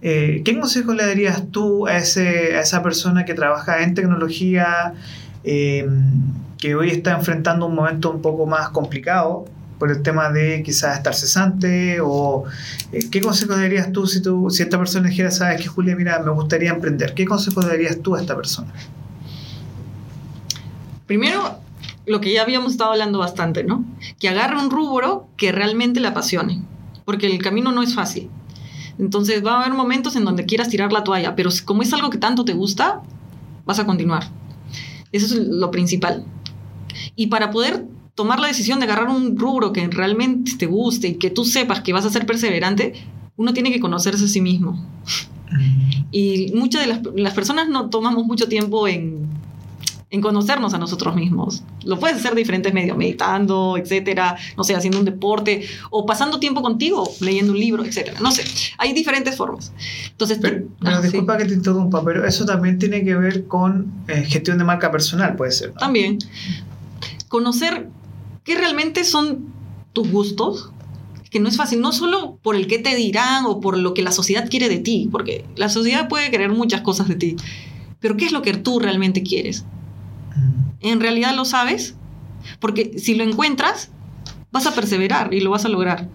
[0.00, 4.94] ¿Qué consejo le darías tú a, ese, a esa persona que trabaja en tecnología,
[5.42, 9.46] que hoy está enfrentando un momento un poco más complicado
[9.78, 12.00] por el tema de quizás estar cesante?
[12.00, 12.44] O,
[12.92, 16.18] eh, ¿Qué consejo darías tú si, tú si esta persona dijera, sabes que Julia, mira,
[16.20, 17.14] me gustaría emprender?
[17.14, 18.72] ¿Qué consejo darías tú a esta persona?
[21.06, 21.60] Primero,
[22.06, 23.84] lo que ya habíamos estado hablando bastante, ¿no?
[24.18, 26.62] Que agarre un rubro que realmente le apasione,
[27.04, 28.30] porque el camino no es fácil.
[28.98, 32.10] Entonces va a haber momentos en donde quieras tirar la toalla, pero como es algo
[32.10, 33.02] que tanto te gusta,
[33.66, 34.24] vas a continuar.
[35.12, 36.24] Eso es lo principal.
[37.14, 37.84] Y para poder
[38.16, 41.82] tomar la decisión de agarrar un rubro que realmente te guste y que tú sepas
[41.82, 42.94] que vas a ser perseverante,
[43.36, 44.84] uno tiene que conocerse a sí mismo.
[46.10, 49.26] Y muchas de las, las personas no tomamos mucho tiempo en,
[50.10, 51.62] en conocernos a nosotros mismos.
[51.84, 56.40] Lo puedes hacer de diferentes medios, meditando, etcétera, no sé, haciendo un deporte o pasando
[56.40, 58.18] tiempo contigo, leyendo un libro, etcétera.
[58.20, 58.44] No sé,
[58.78, 59.72] hay diferentes formas.
[60.10, 61.08] Entonces, Pero, tú- pero ah, sí.
[61.08, 64.90] disculpa que te interrumpa, pero eso también tiene que ver con eh, gestión de marca
[64.90, 65.68] personal, puede ser.
[65.74, 65.80] ¿no?
[65.80, 66.18] También
[67.28, 67.88] conocer
[68.46, 69.52] qué realmente son
[69.92, 70.70] tus gustos,
[71.30, 74.02] que no es fácil, no solo por el que te dirán o por lo que
[74.02, 77.36] la sociedad quiere de ti, porque la sociedad puede querer muchas cosas de ti,
[78.00, 79.64] pero ¿qué es lo que tú realmente quieres?
[80.34, 80.70] Mm.
[80.80, 81.96] ¿En realidad lo sabes?
[82.60, 83.90] Porque si lo encuentras,
[84.52, 86.08] vas a perseverar y lo vas a lograr.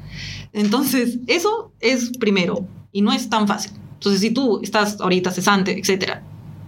[0.54, 3.74] Entonces, eso es primero y no es tan fácil.
[3.94, 6.24] Entonces, si tú estás ahorita cesante, etcétera,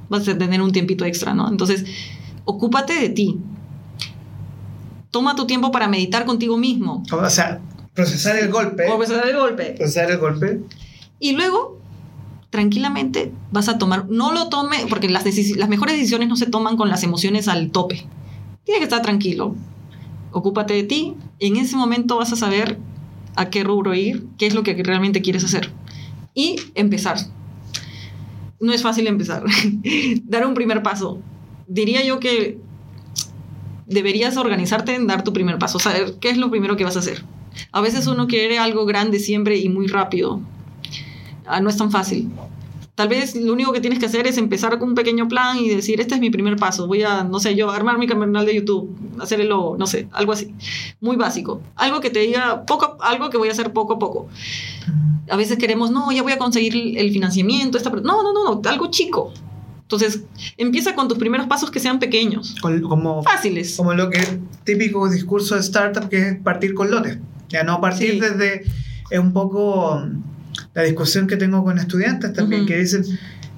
[0.10, 1.49] vas a tener un tiempito extra, ¿no?
[1.49, 1.86] Entonces,
[2.45, 3.39] ocúpate de ti.
[5.13, 7.04] Toma tu tiempo para meditar contigo mismo.
[7.12, 7.62] O sea,
[7.93, 8.89] procesar el golpe.
[8.89, 9.76] O empezar el golpe.
[9.78, 10.62] Procesar el golpe.
[11.19, 11.80] Y luego,
[12.49, 15.23] tranquilamente, vas a tomar, no lo tome, porque las,
[15.56, 18.08] las mejores decisiones no se toman con las emociones al tope.
[18.63, 19.56] Tienes que estar tranquilo.
[20.32, 21.13] Ocúpate de ti.
[21.38, 22.80] Y en ese momento vas a saber
[23.36, 25.71] a qué rubro ir, qué es lo que realmente quieres hacer.
[26.34, 27.17] Y empezar.
[28.60, 29.43] No es fácil empezar.
[30.23, 31.19] dar un primer paso.
[31.67, 32.58] Diría yo que
[33.86, 37.00] deberías organizarte en dar tu primer paso, saber qué es lo primero que vas a
[37.00, 37.24] hacer.
[37.72, 40.41] A veces uno quiere algo grande siempre y muy rápido.
[41.46, 42.30] Ah, no es tan fácil.
[42.96, 45.67] Tal vez lo único que tienes que hacer es empezar con un pequeño plan y
[45.67, 48.54] decir, este es mi primer paso, voy a, no sé, yo, armar mi canal de
[48.54, 50.54] YouTube, hacer el logo, no sé, algo así.
[51.02, 51.60] Muy básico.
[51.76, 54.28] Algo que te diga, poco, algo que voy a hacer poco a poco.
[55.28, 58.69] A veces queremos, no, ya voy a conseguir el financiamiento, esta, no, no, no, no,
[58.69, 59.34] algo chico.
[59.95, 60.23] Entonces,
[60.58, 62.56] empieza con tus primeros pasos que sean pequeños.
[62.62, 63.75] Como, fáciles.
[63.75, 64.19] Como lo que
[64.63, 67.17] típico discurso de startup, que es partir con lotes.
[67.49, 68.63] Ya no partir desde...
[69.10, 70.01] Es un poco
[70.73, 73.03] la discusión que tengo con estudiantes también, que dicen,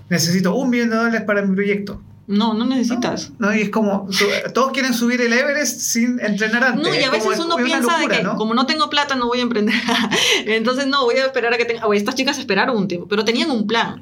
[0.10, 2.02] necesito un millón de dólares para mi proyecto.
[2.28, 3.32] No, no necesitas.
[3.38, 4.08] No, y es como,
[4.54, 6.88] todos quieren subir el Everest sin entrenar antes.
[6.88, 9.44] No, y a veces uno piensa de que como no tengo plata no voy a
[9.44, 9.76] emprender.
[10.46, 11.84] Entonces no, voy a esperar a que tenga...
[11.94, 14.02] estas chicas esperaron un tiempo, pero tenían un plan.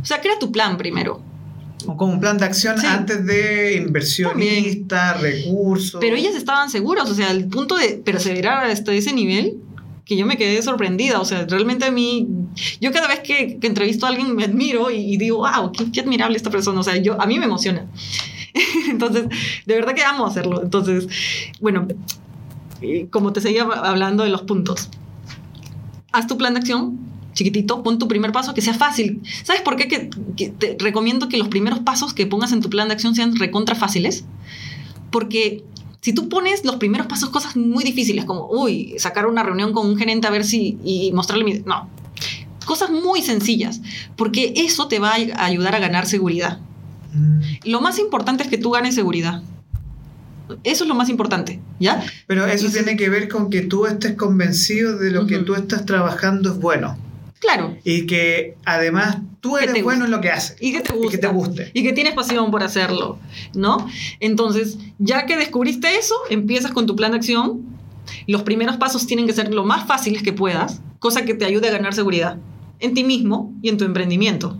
[0.00, 1.20] O sea, crea tu plan primero.
[1.96, 6.00] Como un plan de acción antes de inversionista, recursos.
[6.00, 9.58] Pero ellas estaban seguras, o sea, al punto de perseverar hasta ese nivel,
[10.04, 11.20] que yo me quedé sorprendida.
[11.20, 12.26] O sea, realmente a mí,
[12.80, 16.36] yo cada vez que, que entrevisto a alguien me admiro y, digo, wow, qué, admirable
[16.36, 16.80] esta persona.
[16.80, 17.86] O sea, yo, a mí me emociona.
[18.90, 19.26] Entonces,
[19.66, 20.62] de verdad que amo hacerlo.
[20.62, 21.06] Entonces,
[21.60, 21.86] bueno,
[23.10, 24.88] como te seguía hablando de los puntos,
[26.12, 26.98] haz tu plan de acción.
[27.38, 29.22] Chiquitito, pon tu primer paso que sea fácil.
[29.44, 32.88] ¿Sabes por qué que, te recomiendo que los primeros pasos que pongas en tu plan
[32.88, 34.24] de acción sean recontra fáciles?
[35.12, 35.62] Porque
[36.00, 39.86] si tú pones los primeros pasos cosas muy difíciles, como, uy, sacar una reunión con
[39.86, 41.60] un gerente a ver si, y mostrarle mi...
[41.60, 41.88] No,
[42.64, 43.82] cosas muy sencillas,
[44.16, 46.58] porque eso te va a ayudar a ganar seguridad.
[47.14, 47.40] Mm.
[47.66, 49.44] Lo más importante es que tú ganes seguridad.
[50.64, 52.04] Eso es lo más importante, ¿ya?
[52.26, 55.86] Pero eso tiene que ver con que tú estés convencido de lo que tú estás
[55.86, 56.98] trabajando es bueno.
[57.40, 57.76] Claro.
[57.84, 60.56] Y que además tú eres bueno en lo que haces.
[60.60, 61.06] Y que te guste.
[61.06, 61.70] Y que te guste.
[61.72, 63.18] Y que tienes pasión por hacerlo,
[63.54, 63.86] ¿no?
[64.20, 67.62] Entonces, ya que descubriste eso, empiezas con tu plan de acción.
[68.26, 71.68] Los primeros pasos tienen que ser lo más fáciles que puedas, cosa que te ayude
[71.68, 72.38] a ganar seguridad
[72.80, 74.58] en ti mismo y en tu emprendimiento.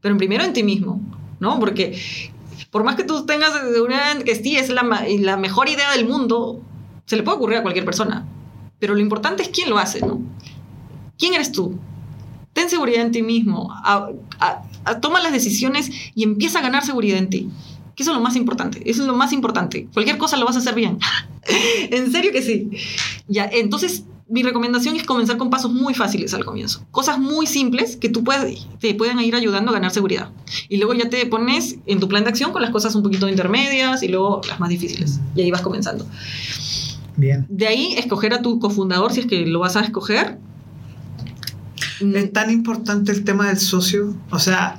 [0.00, 1.00] Pero primero en ti mismo,
[1.40, 1.58] ¿no?
[1.58, 1.98] Porque
[2.70, 4.82] por más que tú tengas una que sí es la,
[5.18, 6.60] la mejor idea del mundo,
[7.06, 8.26] se le puede ocurrir a cualquier persona.
[8.78, 10.20] Pero lo importante es quién lo hace, ¿no?
[11.18, 11.78] ¿Quién eres tú?
[12.52, 13.72] Ten seguridad en ti mismo,
[15.00, 17.48] toma las decisiones y empieza a ganar seguridad en ti.
[17.94, 19.86] Que eso es lo más importante, eso es lo más importante.
[19.92, 20.98] Cualquier cosa lo vas a hacer bien.
[21.90, 22.70] en serio que sí.
[23.28, 26.86] Ya, entonces mi recomendación es comenzar con pasos muy fáciles al comienzo.
[26.90, 30.30] Cosas muy simples que tú puedes, te pueden ir ayudando a ganar seguridad.
[30.70, 33.28] Y luego ya te pones en tu plan de acción con las cosas un poquito
[33.28, 35.20] intermedias y luego las más difíciles.
[35.36, 36.06] Y ahí vas comenzando.
[37.16, 37.44] Bien.
[37.50, 40.38] De ahí, escoger a tu cofundador si es que lo vas a escoger
[42.14, 44.16] es tan importante el tema del socio.
[44.30, 44.78] O sea,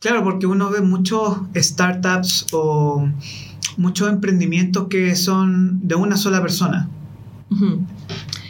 [0.00, 3.08] claro, porque uno ve muchos startups o
[3.76, 6.88] muchos emprendimientos que son de una sola persona.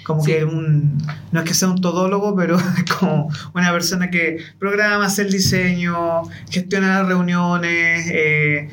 [0.05, 0.99] Como que un,
[1.33, 5.33] no es que sea un todólogo, pero es como una persona que programa, hace el
[5.33, 8.69] diseño, gestiona las reuniones, eh,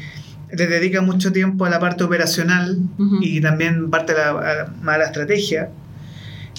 [0.52, 2.78] le dedica mucho tiempo a la parte operacional
[3.22, 5.70] y también parte de la, a la estrategia.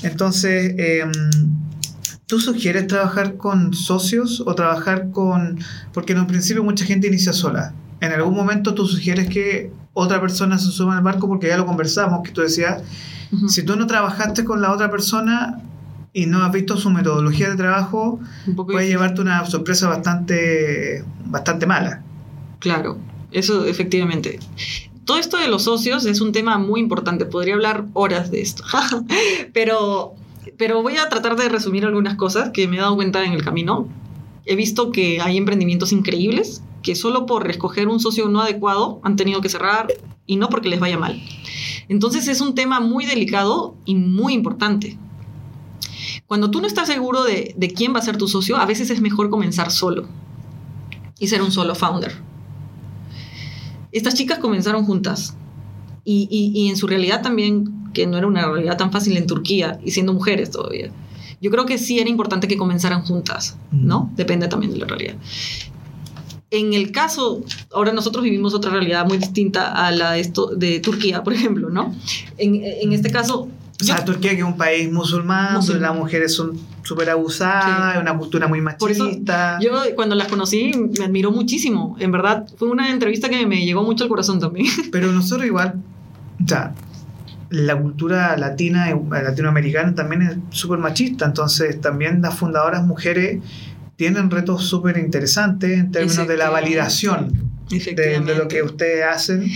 [0.03, 1.05] Entonces, eh,
[2.33, 5.59] ¿Tú sugieres trabajar con socios o trabajar con...
[5.93, 7.75] Porque en un principio mucha gente inicia sola.
[8.01, 11.67] En algún momento tú sugieres que otra persona se suba al barco porque ya lo
[11.67, 12.85] conversamos, que tú decías,
[13.49, 15.61] si tú no trabajaste con la otra persona
[16.15, 18.19] y no has visto su metodología de trabajo,
[18.57, 22.03] puede llevarte una sorpresa bastante, bastante mala.
[22.61, 22.97] Claro,
[23.31, 24.41] eso efectivamente.
[25.05, 28.65] Todo esto de los socios es un tema muy importante, podría hablar horas de esto,
[29.53, 30.15] pero
[30.63, 33.43] pero voy a tratar de resumir algunas cosas que me he dado cuenta en el
[33.43, 33.89] camino.
[34.47, 39.17] He visto que hay emprendimientos increíbles que solo por escoger un socio no adecuado han
[39.17, 39.89] tenido que cerrar
[40.25, 41.21] y no porque les vaya mal.
[41.89, 44.97] Entonces es un tema muy delicado y muy importante.
[46.29, 49.01] Cuando tú no estás seguro de, quién va a ser tu socio, a veces es
[49.01, 50.07] mejor comenzar solo
[51.19, 52.13] y ser un solo founder.
[53.91, 55.37] Estas chicas comenzaron juntas
[56.05, 59.79] y, y en su realidad también que no era una realidad tan fácil en Turquía
[59.85, 60.91] y siendo mujeres todavía.
[61.41, 64.11] Yo creo que sí era importante que comenzaran juntas, ¿no?
[64.15, 65.17] Depende también de la realidad.
[66.51, 70.81] En el caso, ahora nosotros vivimos otra realidad muy distinta a la de, esto, de
[70.81, 71.95] Turquía, por ejemplo, ¿no?
[72.37, 73.49] En, en este caso...
[73.81, 78.17] O sea, Turquía que es un país musulmán, donde las mujeres son súper abusadas, una
[78.17, 79.59] cultura muy machista.
[79.61, 83.83] yo cuando las conocí me admiró muchísimo, en verdad, fue una entrevista que me llegó
[83.83, 84.67] mucho al corazón también.
[84.93, 85.81] Pero nosotros igual,
[86.45, 86.75] o sea,
[87.53, 93.43] la cultura latina y latinoamericana también es súper machista, entonces también las fundadoras mujeres
[93.97, 99.51] tienen retos súper interesantes en términos de la validación de, lo que ustedes hacen.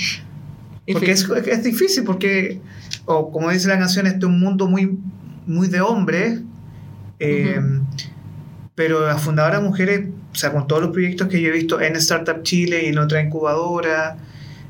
[0.93, 2.61] Porque es, es, difícil, porque,
[3.07, 4.99] o como dice la canción, este es un mundo muy,
[5.47, 6.41] muy de hombres,
[7.19, 7.61] eh,
[8.75, 11.97] pero las fundadoras mujeres o sea, con todos los proyectos que yo he visto en
[11.97, 14.19] Startup Chile y en otra incubadora,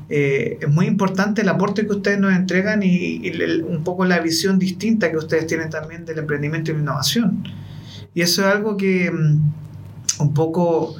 [0.09, 3.29] eh, es muy importante el aporte que ustedes nos entregan y,
[3.61, 7.43] un poco la visión distinta que ustedes tienen también del emprendimiento y la innovación.
[8.13, 10.95] Y eso es algo que mm, un poco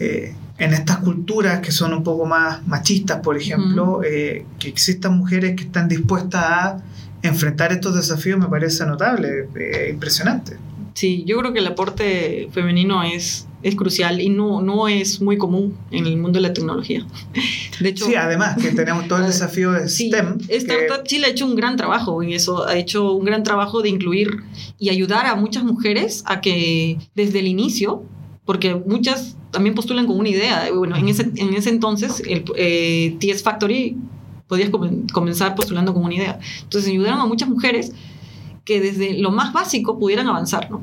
[0.00, 5.16] eh, en estas culturas que son un poco más machistas, por ejemplo, eh, que existan
[5.16, 6.82] mujeres que están dispuestas a
[7.22, 9.48] enfrentar estos desafíos me parece notable,
[9.90, 10.56] impresionante.
[10.94, 15.36] Sí, yo creo que el aporte femenino es, es crucial y no, no es muy
[15.36, 17.06] común en el mundo de la tecnología.
[17.80, 20.38] De hecho, sí, además que tenemos todo el desafío de STEM.
[20.48, 23.88] Startup Chile ha hecho un gran trabajo en eso, ha hecho un gran trabajo de
[23.88, 24.42] incluir
[24.78, 28.02] y ayudar a muchas mujeres a que desde el inicio,
[28.44, 30.68] porque muchas también postulan con una idea.
[30.74, 33.96] Bueno, en ese, en ese entonces, el eh, TS Factory
[34.46, 34.70] podías
[35.12, 36.38] comenzar postulando con una idea.
[36.62, 37.92] Entonces ayudaron a muchas mujeres
[38.64, 40.82] que desde lo más básico pudieran avanzar, ¿no?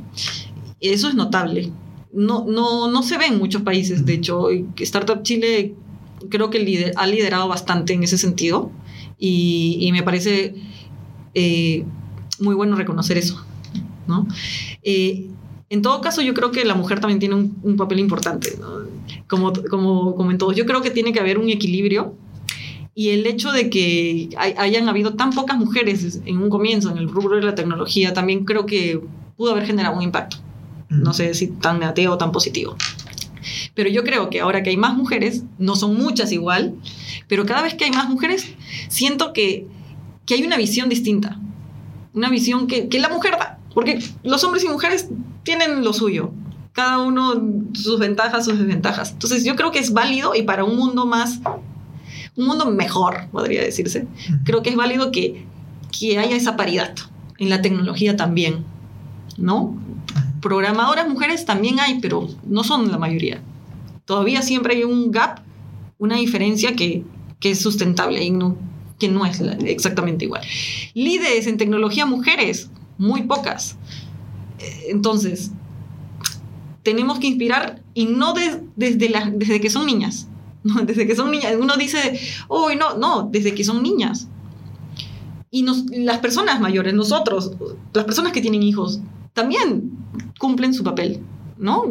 [0.80, 1.72] Eso es notable.
[2.16, 4.48] No, no, no se ve en muchos países, de hecho,
[4.78, 5.76] Startup Chile
[6.30, 8.72] creo que ha liderado bastante en ese sentido
[9.20, 10.56] y, me parece
[11.34, 11.84] eh,
[12.40, 13.46] muy bueno reconocer eso,
[14.08, 14.28] ¿no?
[14.84, 15.28] Eh,
[15.70, 18.54] en todo caso, yo creo que la mujer también tiene un, papel importante,
[19.28, 20.56] como, como, como en todos.
[20.56, 22.14] Yo creo que tiene que haber un equilibrio
[22.94, 27.10] y el hecho de que hayan habido tan pocas mujeres en un comienzo en el
[27.10, 29.02] rubro de la tecnología también creo que
[29.36, 30.38] pudo haber generado un impacto.
[30.90, 32.76] No sé si tan negativo o tan positivo.
[33.74, 36.76] Pero yo creo que ahora que hay más mujeres, no son muchas igual,
[37.28, 38.48] pero cada vez que hay más mujeres,
[38.90, 39.68] siento que,
[40.26, 41.40] que hay una visión distinta.
[42.14, 43.60] Una visión que, que la mujer da.
[43.74, 45.10] Porque los hombres y mujeres
[45.44, 46.32] tienen lo suyo.
[46.72, 47.42] Cada uno
[47.74, 49.12] sus ventajas, sus desventajas.
[49.12, 51.40] Entonces yo creo que es válido y para un mundo más
[52.36, 54.08] un mundo mejor, podría decirse.
[54.44, 55.46] Creo que es válido que,
[55.98, 56.94] que haya esa paridad
[57.38, 58.66] en la tecnología también,
[59.38, 59.78] ¿no?
[60.46, 63.42] Programadoras mujeres también hay, pero no son la mayoría.
[64.06, 65.40] Todavía siempre hay un gap,
[65.98, 67.04] una diferencia que,
[67.40, 68.56] que es sustentable y no,
[69.00, 70.44] que no es exactamente igual.
[70.94, 73.76] Líderes en tecnología mujeres, muy pocas.
[74.60, 75.50] Eh, entonces,
[76.84, 78.62] tenemos que inspirar y no desde,
[79.34, 80.28] desde que son niñas,
[80.86, 81.56] Desde que son niñas.
[81.60, 84.28] Uno dice, uy, no, no, desde que son niñas.
[85.50, 85.66] Y
[86.04, 87.54] las personas mayores, nosotros,
[87.96, 89.00] las personas que tienen hijos,
[89.34, 89.92] también
[90.40, 91.22] cumplen su papel,
[91.58, 91.84] ¿no?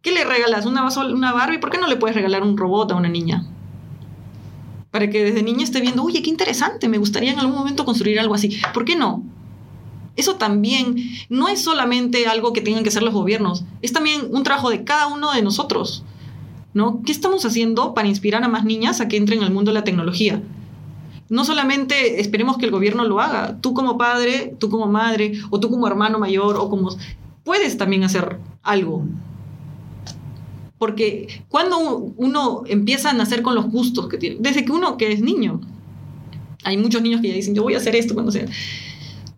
[0.00, 0.66] ¿Qué le regalas?
[0.66, 1.58] ¿Una, una Barbie?
[1.58, 3.46] ¿Por qué no le puedes regalar un robot a una niña?
[4.90, 8.18] Para que desde niña esté viendo, oye, qué interesante, me gustaría en algún momento construir
[8.20, 8.60] algo así.
[8.74, 9.22] ¿Por qué no?
[10.16, 10.96] Eso también
[11.30, 14.84] no es solamente algo que tengan que hacer los gobiernos, es también un trabajo de
[14.84, 16.04] cada uno de nosotros.
[16.74, 17.02] ¿no?
[17.04, 19.84] ¿Qué estamos haciendo para inspirar a más niñas a que entren al mundo de la
[19.84, 20.42] tecnología?
[21.28, 25.60] No solamente esperemos que el gobierno lo haga, tú como padre, tú como madre, o
[25.60, 26.90] tú como hermano mayor, o como...
[27.44, 29.04] Puedes también hacer algo.
[30.78, 35.12] Porque cuando uno empieza a nacer con los gustos que tiene, desde que uno que
[35.12, 35.60] es niño,
[36.64, 38.46] hay muchos niños que ya dicen, yo voy a hacer esto cuando sea.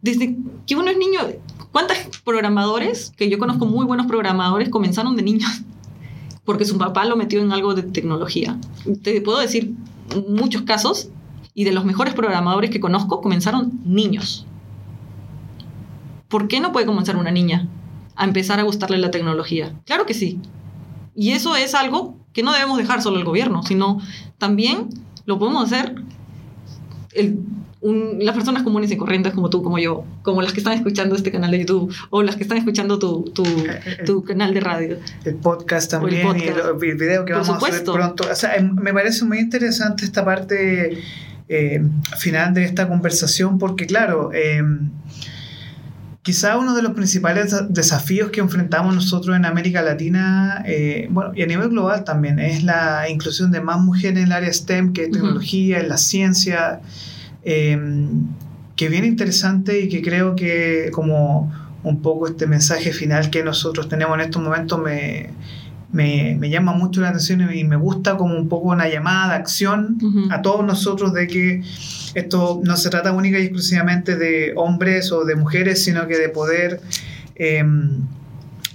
[0.00, 0.36] Desde
[0.66, 1.20] que uno es niño,
[1.72, 5.50] ¿cuántos programadores, que yo conozco muy buenos programadores, comenzaron de niños?
[6.44, 8.58] porque su papá lo metió en algo de tecnología.
[9.02, 9.74] Te puedo decir
[10.28, 11.08] muchos casos
[11.54, 14.46] y de los mejores programadores que conozco comenzaron niños.
[16.28, 17.68] ¿Por qué no puede comenzar una niña
[18.16, 19.74] a empezar a gustarle la tecnología?
[19.87, 20.40] Claro que sí.
[21.14, 24.00] Y eso es algo que no debemos dejar solo al gobierno, sino
[24.38, 24.88] también
[25.27, 25.94] lo podemos hacer
[27.12, 27.38] el
[27.85, 31.31] las personas comunes y corrientes como tú, como yo, como las que están escuchando este
[31.31, 33.44] canal de YouTube o las que están escuchando tu, tu,
[34.07, 34.96] tu canal de radio.
[35.24, 38.24] El podcast también y el, video que vamos a hacer pronto.
[38.31, 40.98] O sea, em, me parece muy interesante esta parte
[41.48, 41.83] eh,
[42.16, 44.62] final de esta conversación porque, claro, eh,
[46.24, 51.42] quizá uno de los principales desafíos que enfrentamos nosotros en América Latina, eh, bueno, y
[51.42, 55.04] a nivel global también, es la inclusión de más mujeres en el área STEM, que
[55.04, 56.80] es tecnología, en la ciencia.
[57.42, 58.26] Em,
[58.74, 63.88] que viene interesante y que creo que como un poco este mensaje final que nosotros
[63.88, 65.28] tenemos en estos momentos me,
[65.92, 69.34] me, me llama mucho la atención y me gusta como un poco una llamada de
[69.34, 69.98] acción
[70.30, 71.62] a todos nosotros de que
[72.14, 76.29] esto no se trata única y exclusivamente de hombres o de mujeres, sino que de
[76.29, 76.81] poder
[77.35, 78.03] em,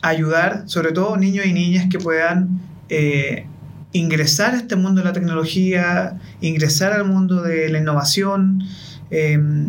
[0.02, 2.60] ayudar, sobre todo niños y niñas que puedan
[2.90, 3.46] eh,
[3.92, 8.64] ingresar a este mundo de la tecnología, ingresar al mundo de la innovación.
[9.10, 9.68] Em,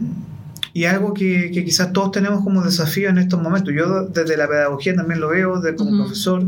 [0.72, 3.74] y algo que, quizás todos tenemos como desafío en estos momentos.
[3.74, 6.44] Yo desde la pedagogía también lo veo, de, como profesor.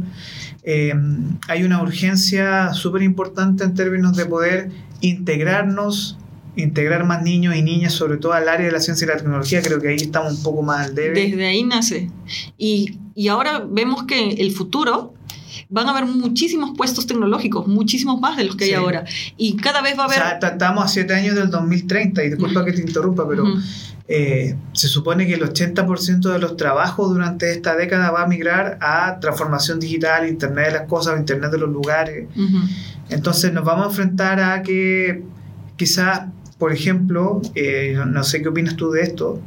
[0.63, 4.71] Em, hay una urgencia súper importante en términos de poder
[5.01, 6.19] integrarnos,
[6.57, 9.63] integrar más niños y niñas, sobre todo al área de la ciencia y la tecnología.
[9.63, 11.15] Creo que ahí estamos un poco más al debe.
[11.29, 12.11] Desde ahí nace.
[12.59, 15.15] Y, y ahora vemos que el futuro
[15.69, 19.05] van a haber muchísimos puestos tecnológicos, muchísimos más de los que hay ahora.
[19.39, 20.19] Y cada vez va a haber...
[20.19, 23.45] O sea, ta- estamos a 7 años del 2030, y disculpa que te interrumpa, pero
[24.09, 28.77] eh, se supone que el 80% de los trabajos durante esta década va a migrar
[28.83, 32.29] a transformación digital, Internet de las cosas, Internet de los lugares.
[33.09, 35.23] Entonces nos vamos a enfrentar a que
[35.77, 36.23] quizás,
[36.63, 39.41] por ejemplo, eh, no- sé qué opinas tú de esto,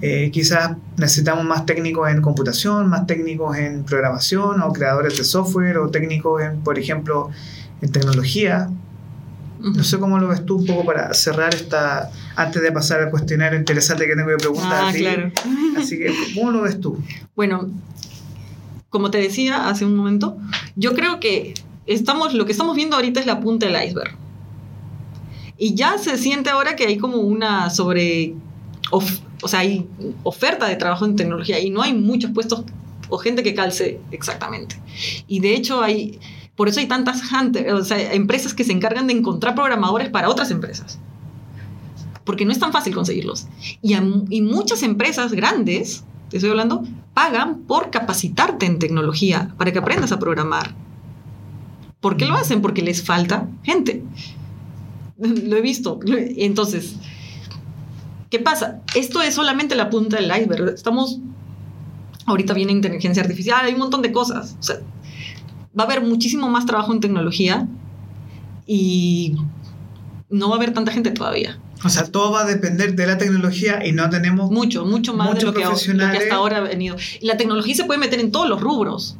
[0.00, 5.78] eh, quizás necesitamos más técnicos en computación, más técnicos en programación o creadores de software
[5.78, 7.30] o técnicos en, por ejemplo,
[7.82, 8.70] en tecnología.
[9.58, 13.10] No sé cómo lo ves tú un poco para cerrar esta, antes de pasar al
[13.10, 15.32] cuestionario interesante que tengo que preguntar Ah, claro.
[15.76, 17.02] Así que, ¿cómo lo ves tú?
[17.34, 17.68] Bueno,
[18.90, 20.36] como te decía hace un momento,
[20.76, 21.54] yo creo que
[21.86, 24.22] estamos, lo que estamos viendo ahorita es la punta del iceberg.
[25.58, 28.34] Y ya se siente ahora que hay como una sobre...
[28.90, 29.86] of- o sea, hay
[30.22, 32.64] oferta de trabajo en tecnología y no hay muchos puestos
[33.08, 34.76] o gente que calce exactamente.
[35.28, 36.18] Y de hecho hay...
[36.56, 40.28] Por eso hay tantas hunter- o sea, empresas que se encargan de encontrar programadores para
[40.28, 40.98] otras empresas.
[42.24, 43.46] Porque no es tan fácil conseguirlos.
[43.82, 49.72] Y, a- y muchas empresas grandes, te estoy hablando, pagan por capacitarte en tecnología, para
[49.72, 50.74] que aprendas a programar.
[52.00, 52.62] ¿Por qué lo hacen?
[52.62, 54.02] Porque les falta gente.
[55.18, 56.00] Lo he visto.
[56.06, 56.96] Entonces,
[58.30, 58.80] ¿qué pasa?
[58.94, 60.74] Esto es solamente la punta del iceberg.
[60.74, 61.20] Estamos,
[62.26, 64.56] ahorita viene inteligencia artificial, hay un montón de cosas.
[64.58, 64.76] O sea,
[65.78, 67.68] va a haber muchísimo más trabajo en tecnología
[68.66, 69.36] y
[70.30, 71.58] no va a haber tanta gente todavía.
[71.84, 74.50] O sea, todo va a depender de la tecnología y no tenemos...
[74.50, 76.96] Mucho, mucho más de lo que, lo que hasta ahora ha venido.
[77.20, 79.16] Y la tecnología se puede meter en todos los rubros.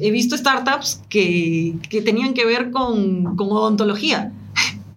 [0.00, 4.32] He visto startups que, que tenían que ver con, con odontología.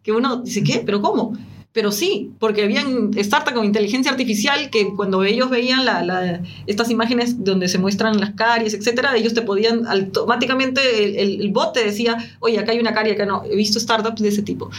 [0.08, 0.82] Que uno dice, ¿qué?
[0.86, 1.34] ¿Pero cómo?
[1.74, 6.90] Pero sí, porque habían startups con inteligencia artificial que cuando ellos veían la, la- estas
[6.90, 11.74] imágenes donde se muestran las caries, etcétera, ellos te podían automáticamente, el, el- el bot
[11.74, 13.44] te decía, oye, acá hay una carie, acá no.
[13.44, 14.70] He visto startups de ese tipo.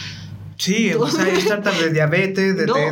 [0.59, 2.73] Sí, o sea, hay startups de diabetes, de, No.
[2.73, 2.91] de-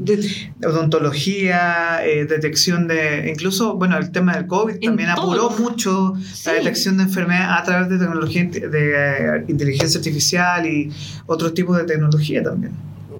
[0.00, 3.30] de- De- odontología, eh, detección de...
[3.32, 5.58] Incluso, bueno, el tema del COVID también apuró todo.
[5.58, 6.42] mucho Sí.
[6.46, 10.90] la detección de enfermedades a través de tecnología, de eh, inteligencia artificial y
[11.26, 12.72] otros tipos de tecnología también.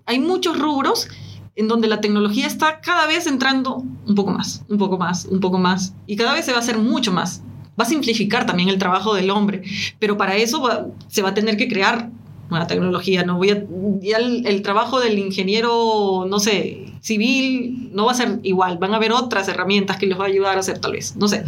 [0.09, 1.09] hay muchos rubros
[1.57, 3.77] en donde la tecnología está cada vez entrando
[4.07, 6.61] un poco más, un poco más, un poco más, y cada vez se va a
[6.61, 7.43] hacer mucho más.
[7.81, 9.63] Va a simplificar también el trabajo del hombre,
[9.99, 12.11] pero para eso va- se va a tener que crear
[12.51, 13.25] nueva tecnología.
[13.25, 13.65] No voy a,
[14.01, 18.79] ya el, el trabajo del ingeniero, no sé, civil, no va a ser igual.
[18.79, 21.29] Van a haber otras herramientas que les va a ayudar a hacer, tal vez, no
[21.29, 21.45] sé.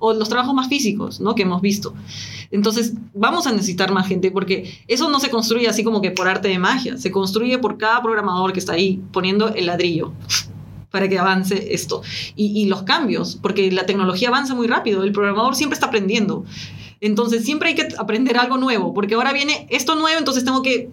[0.00, 1.34] O los trabajos más físicos, ¿no?
[1.34, 1.94] Que hemos visto.
[2.50, 6.28] Entonces, vamos a necesitar más gente porque eso no se construye así como que por
[6.28, 10.12] arte de magia, se construye por cada programador que está ahí poniendo el ladrillo
[10.90, 12.02] para que avance esto.
[12.36, 16.44] Y, y los cambios, porque la tecnología avanza muy rápido, el programador siempre está aprendiendo.
[17.02, 20.88] Entonces, siempre hay que aprender algo nuevo, porque ahora viene esto nuevo, entonces tengo que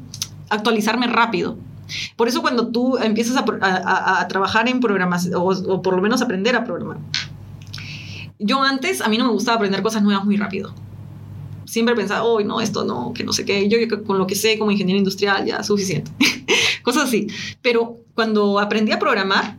[0.49, 1.55] actualizarme rápido.
[2.16, 6.64] Por eso cuando tú empiezas a, trabajar en programación, o, por lo menos aprender a
[6.64, 6.97] programar,
[8.39, 10.74] yo antes, a mí no me gustaba aprender cosas nuevas muy rápido
[11.66, 14.34] siempre pensaba, oh, no, esto no, que no sé qué, yo yo con lo que
[14.34, 16.10] sé como ingeniero industrial ya suficiente.
[16.82, 17.28] Cosas así.
[17.62, 19.55] Pero cuando aprendí a programar,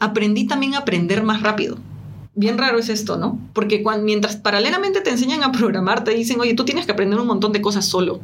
[0.00, 1.78] aprendí también a aprender más rápido.
[2.34, 3.38] Bien raro es esto, ¿no?
[3.52, 7.26] Porque mientras paralelamente te enseñan a programar, te dicen, oye, tú tienes que aprender un
[7.26, 8.20] montón de cosas solo.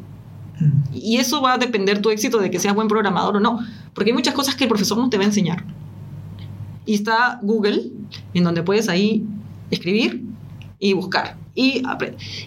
[0.94, 3.58] Y eso va a depender tu éxito de que seas buen programador o no.
[3.94, 5.64] Porque hay muchas cosas que el profesor no te va a enseñar.
[6.86, 7.90] Y está Google,
[8.32, 9.24] en donde puedes ahí
[9.70, 10.22] escribir
[10.78, 11.36] y buscar.
[11.54, 11.82] Y,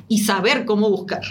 [0.07, 1.22] y saber cómo buscar.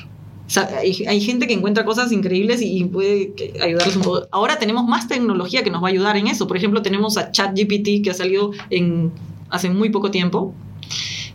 [0.47, 4.27] O sea, hay, hay gente que encuentra cosas increíbles y, y puede ayudarles un poco.
[4.31, 6.47] Ahora tenemos más tecnología que nos va a ayudar en eso.
[6.47, 9.13] Por ejemplo, tenemos a ChatGPT que ha salido en,
[9.51, 10.55] hace muy poco tiempo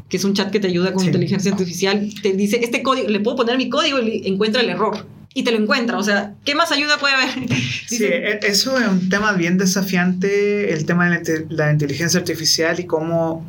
[0.09, 1.07] que es un chat que te ayuda con Sí.
[1.07, 2.07] inteligencia artificial.
[2.21, 5.07] Te dice, este código, le puedo poner mi código y encuentra el error.
[5.33, 5.97] Y te lo encuentra.
[5.97, 7.29] O sea, ¿qué más ayuda puede haber?
[7.87, 12.19] Sí, e- eso es un tema bien desafiante, el tema de la, inte- la inteligencia
[12.19, 13.43] artificial y cómo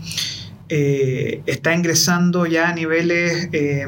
[0.71, 3.87] eh, está ingresando ya a niveles eh,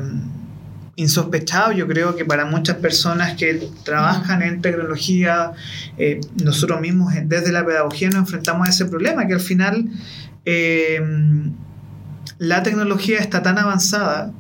[0.97, 1.77] insospechados.
[1.77, 5.53] Yo creo que para muchas personas que trabajan en tecnología,
[5.99, 9.87] eh, nosotros mismos desde la pedagogía nos enfrentamos a ese problema, que al final
[10.47, 11.01] eh,
[12.39, 14.33] la tecnología está tan avanzada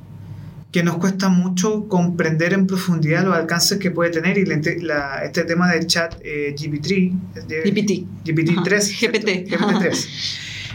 [0.72, 4.44] que nos cuesta mucho comprender en profundidad los alcances que puede tener y
[4.82, 7.12] la este tema del chat eh, GPT,
[7.48, 8.04] GPT.
[8.24, 9.18] GPT-3, Ajá, ¿cierto?
[9.18, 9.50] GPT.
[9.50, 10.08] GPT-3.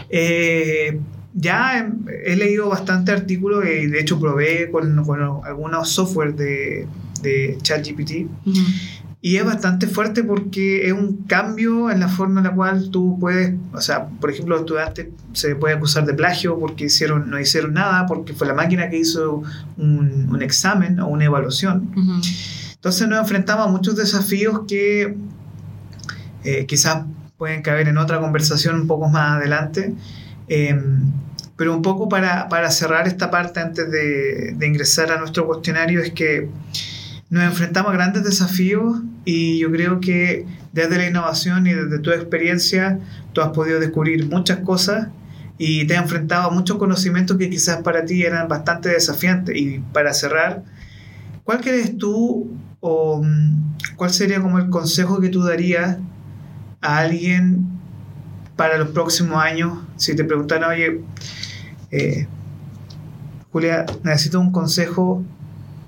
[0.10, 1.00] Eh,
[1.34, 6.88] ya he, he leído bastante artículos y de hecho probé con, con algunos software de,
[7.22, 8.28] de ChatGPT.
[9.24, 13.18] Y es bastante fuerte porque es un cambio en la forma en la cual tú
[13.20, 17.40] puedes, o sea, por ejemplo, los estudiantes se pueden acusar de plagio porque hicieron, no
[17.40, 19.44] hicieron nada, porque fue la máquina que hizo
[19.78, 21.92] un, un examen o una evaluación.
[22.74, 25.16] Entonces nos enfrentamos a muchos desafíos que
[26.44, 27.06] eh, quizás
[27.38, 29.94] pueden caber en otra conversación un poco más adelante.
[30.48, 30.76] Eh,
[31.56, 36.02] pero un poco para, para, cerrar esta parte antes de, de, ingresar a nuestro cuestionario
[36.02, 36.50] es que
[37.32, 42.12] nos enfrentamos a grandes desafíos y yo creo que desde la innovación y desde tu
[42.12, 43.00] experiencia
[43.32, 45.08] tú has podido descubrir muchas cosas
[45.58, 49.56] y te has enfrentado a muchos conocimientos que quizás para ti eran bastante desafiantes.
[49.56, 50.64] Y para cerrar,
[51.46, 52.52] ¿cuál crees tú
[52.82, 53.24] o
[53.96, 56.00] cuál sería como el consejo que tú darías
[56.82, 57.66] a alguien
[58.58, 59.78] para los próximos años?
[59.96, 61.02] Si te preguntaran, oye,
[61.92, 62.28] eh,
[63.52, 65.24] Julia, necesito un consejo,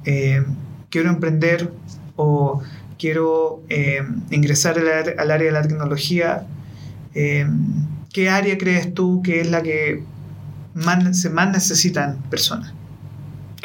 [0.05, 0.45] eh,
[0.93, 1.73] quiero emprender
[2.15, 2.61] o
[2.99, 6.45] quiero eh, ingresar al, al, área de la tecnología.
[7.15, 7.47] Eh,
[8.13, 10.03] ¿Qué área crees tú que es la que
[10.75, 12.73] más, se más necesitan personas?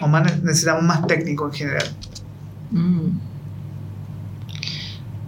[0.01, 1.87] O más necesitamos más técnicos en general.
[2.71, 3.19] Mm.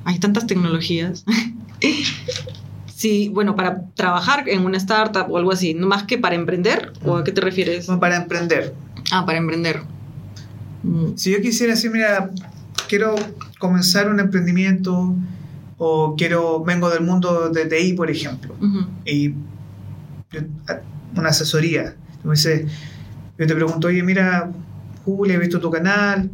[0.05, 1.25] Hay tantas tecnologías.
[3.01, 6.93] Sí, bueno, para trabajar en una startup o algo así, no más que para emprender,
[7.03, 7.89] ¿o a qué te refieres?
[7.89, 8.75] No, para emprender.
[9.11, 9.81] Ah, para emprender.
[10.83, 11.17] Mm.
[11.17, 12.31] Si yo quisiera decir, mira,
[12.89, 13.15] quiero
[13.59, 15.15] comenzar un emprendimiento
[15.79, 18.87] o quiero, vengo del mundo de TI, por ejemplo, uh -huh.
[19.05, 19.35] y
[21.17, 21.95] una asesoría.
[22.17, 22.71] Entonces,
[23.39, 24.51] yo te pregunto, oye, mira,
[25.05, 26.31] Julia, he visto tu canal.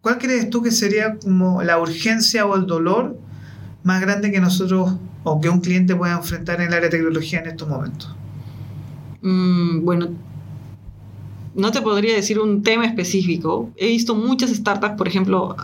[0.00, 3.16] ¿Cuál crees tú que sería como la urgencia o el dolor
[3.82, 7.40] más grande que nosotros o que un cliente pueda enfrentar en el área de tecnología
[7.40, 8.14] en estos momentos?
[9.22, 10.08] Mm, bueno,
[11.54, 13.70] no te podría decir un tema específico.
[13.76, 15.56] He visto muchas startups, por ejemplo,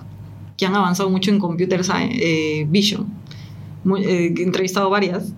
[0.56, 1.80] que han avanzado mucho en Computer
[2.10, 3.06] eh, Vision.
[3.98, 5.32] Eh, he entrevistado varias.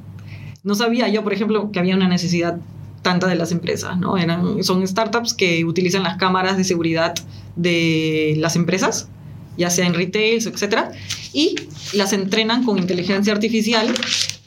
[0.63, 2.59] No sabía yo, por ejemplo, que había una necesidad
[3.03, 4.19] tanta de las empresas, ¿no?
[4.19, 7.15] Eran, son startups que utilizan las cámaras de seguridad
[7.57, 9.09] de las empresas,
[9.57, 10.93] ya sea en retail, etcétera,
[11.33, 11.55] y
[11.95, 13.95] las entrenan con inteligencia artificial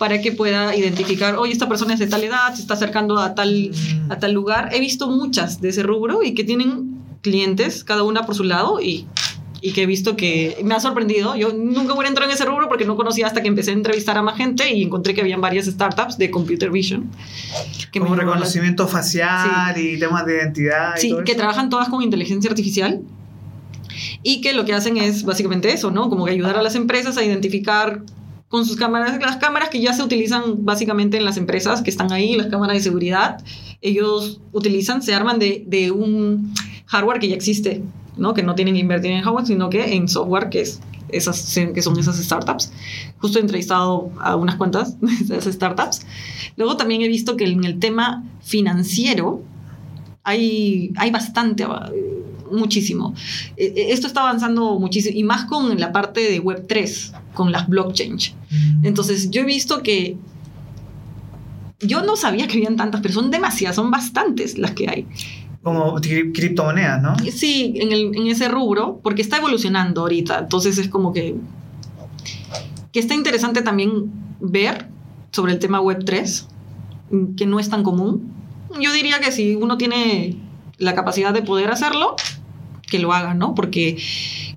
[0.04, 3.36] para que pueda identificar, oye, esta persona es de tal edad, se está acercando a
[3.36, 3.72] tal,
[4.10, 4.68] a tal lugar.
[4.74, 8.82] He visto muchas de ese rubro y que tienen clientes, cada una por su lado,
[8.82, 9.08] y,
[9.62, 11.38] y que he visto que me ha sorprendido.
[11.38, 14.18] Yo nunca hubiera entrado en ese rubro porque no conocía hasta que empecé a entrevistar
[14.18, 17.10] a más gente y encontré que habían varias startups de computer vision.
[17.94, 19.92] Que Como reconocimiento facial sí.
[19.92, 20.96] y temas de identidad.
[20.98, 21.40] Sí, que eso.
[21.40, 23.00] trabajan todas con inteligencia artificial
[24.22, 26.10] y que lo que hacen es básicamente eso, ¿no?
[26.10, 28.02] Como que ayudar a las empresas a identificar
[28.54, 32.12] con sus cámaras, las cámaras que ya se utilizan básicamente en las empresas que están
[32.12, 33.44] ahí, las cámaras de seguridad,
[33.82, 36.54] ellos utilizan, se arman de, de un
[36.86, 37.82] hardware que ya existe,
[38.16, 38.36] ¿no?
[38.36, 41.82] Que no tienen que invertir en hardware, sino que en software, que, es esas, que
[41.82, 42.72] son esas startups.
[43.18, 46.06] Justo he entrevistado a unas cuantas de esas startups.
[46.56, 49.42] Luego también he visto que en el tema financiero
[50.24, 51.66] hay, hay bastante
[52.54, 53.14] muchísimo.
[53.58, 58.18] Esto está avanzando muchísimo y más con la parte de Web3, con las blockchain.
[58.84, 60.18] Entonces, yo he visto que
[61.80, 65.08] yo no sabía que habían tantas, pero son demasiadas, son bastantes las que hay.
[65.62, 67.16] Como criptomonedas, ¿no?
[67.32, 70.40] Sí, en, el, en ese rubro, porque está evolucionando ahorita.
[70.40, 71.36] Entonces es como que,
[72.92, 74.88] que está interesante también ver
[75.32, 76.46] sobre el tema Web3,
[77.38, 78.34] que no es tan común.
[78.80, 80.38] Yo diría que si uno tiene
[80.78, 82.16] la capacidad de poder hacerlo,
[82.88, 83.56] que lo haga, ¿no?
[83.56, 83.98] Porque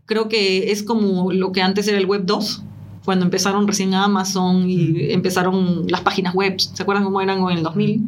[0.04, 2.62] creo que es como lo que antes era el Web 2,
[3.04, 7.62] cuando empezaron recién Amazon y empezaron las páginas web, ¿se acuerdan cómo eran en el
[7.62, 8.02] 2000?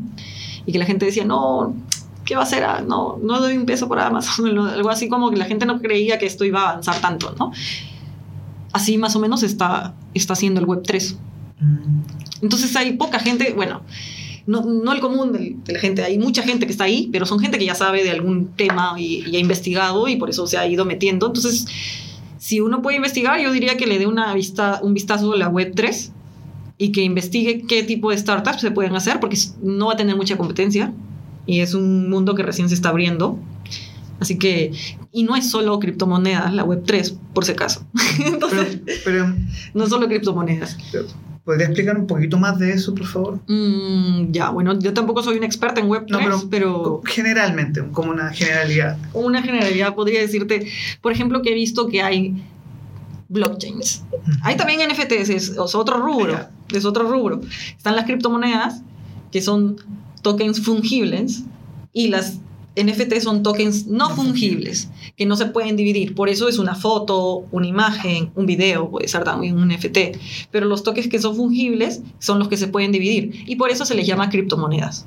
[0.67, 1.73] Y que la gente decía, no,
[2.25, 2.67] ¿qué va a hacer?
[2.85, 6.19] No, no doy un peso por Amazon, algo así como que la gente no creía
[6.19, 7.53] que esto iba a avanzar tanto, ¿no?
[8.73, 11.17] Así más o menos está, está haciendo el Web 3.
[11.61, 12.01] Mm.
[12.43, 13.83] Entonces hay poca gente, bueno,
[14.49, 17.27] no, no, el común de, de, la gente, hay mucha gente que está ahí, pero
[17.27, 20.47] son gente que ya sabe de algún tema y, y, ha investigado y por eso
[20.47, 21.27] se ha ido metiendo.
[21.27, 21.67] Entonces,
[22.39, 25.49] si uno puede investigar, yo diría que le dé una vista, un vistazo a la
[25.49, 26.13] web 3
[26.79, 30.17] y que investigue qué tipo de startups se pueden hacer, porque no va a tener
[30.17, 30.95] mucha competencia
[31.45, 33.39] y es un mundo que recién se está abriendo.
[34.19, 34.73] Así que,
[35.13, 37.87] y no es solo criptomonedas, la web 3, por si acaso.
[38.25, 39.35] Entonces, pero, pero,
[39.75, 40.79] no es solo criptomonedas.
[40.91, 41.07] Pero,
[41.49, 43.41] ¿Podría explicar un poquito más de eso, por favor?
[43.47, 48.11] Mm, ya, bueno, yo tampoco soy una experta en Web3, no, pero, pero, Generalmente, como
[48.11, 48.99] una generalidad.
[49.15, 50.71] Una generalidad, podría decirte,
[51.01, 52.45] por ejemplo, que he visto que hay
[53.31, 54.05] blockchains.
[54.43, 56.39] Hay también NFTs, es, es otro rubro,
[56.71, 57.41] es otro rubro.
[57.75, 58.83] Están las criptomonedas,
[59.33, 59.79] que son
[60.21, 61.45] tokens fungibles,
[61.95, 62.41] y las
[62.85, 66.15] NFT son tokens no fungibles, que no se pueden dividir.
[66.15, 69.99] Por eso es una foto, una imagen, un video, puede ser también un NFT.
[70.51, 73.45] Pero los tokens que son fungibles son los que se pueden dividir.
[73.47, 75.07] Y por eso se les llama criptomonedas.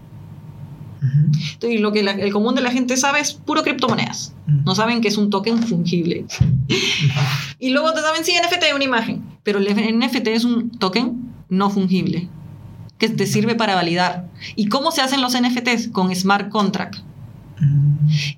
[1.54, 4.36] Entonces, lo que el común de la gente sabe es puro criptomonedas.
[4.46, 6.26] No saben que es un token fungible.
[7.60, 11.34] y luego te saben, sí, NFT es una imagen, pero el NFT es un token
[11.50, 12.30] no fungible,
[12.98, 14.30] que te sirve para validar.
[14.56, 15.90] ¿Y cómo se hacen los NFTs?
[15.90, 17.00] Con smart contract.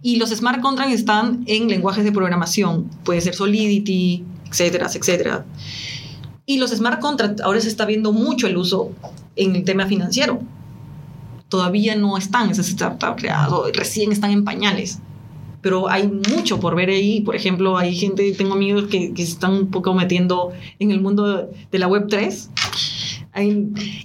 [0.01, 5.45] Y los smart contracts están en lenguajes de programación, puede ser Solidity, etcétera, etcétera.
[6.45, 8.91] Y los smart contracts ahora se está viendo mucho el uso
[9.35, 10.41] en el tema financiero
[11.53, 14.97] todavía no están, ese startup creado, recién están en pañales.
[15.61, 17.21] Pero hay mucho por ver ahí.
[17.21, 20.99] Por ejemplo, hay gente, tengo amigos que, que se están un poco metiendo en el
[20.99, 22.49] mundo de la Web 3.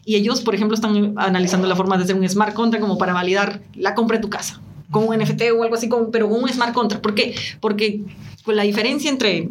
[0.05, 3.15] y ellos, por ejemplo, están analizando la forma de hacer un smart contract como para
[3.15, 4.61] validar la compra de tu casa,
[4.91, 7.03] con un NFT o algo así, pero con un smart contract.
[7.03, 7.35] ¿Por qué?
[7.61, 8.03] Porque
[8.45, 9.49] con la diferencia entre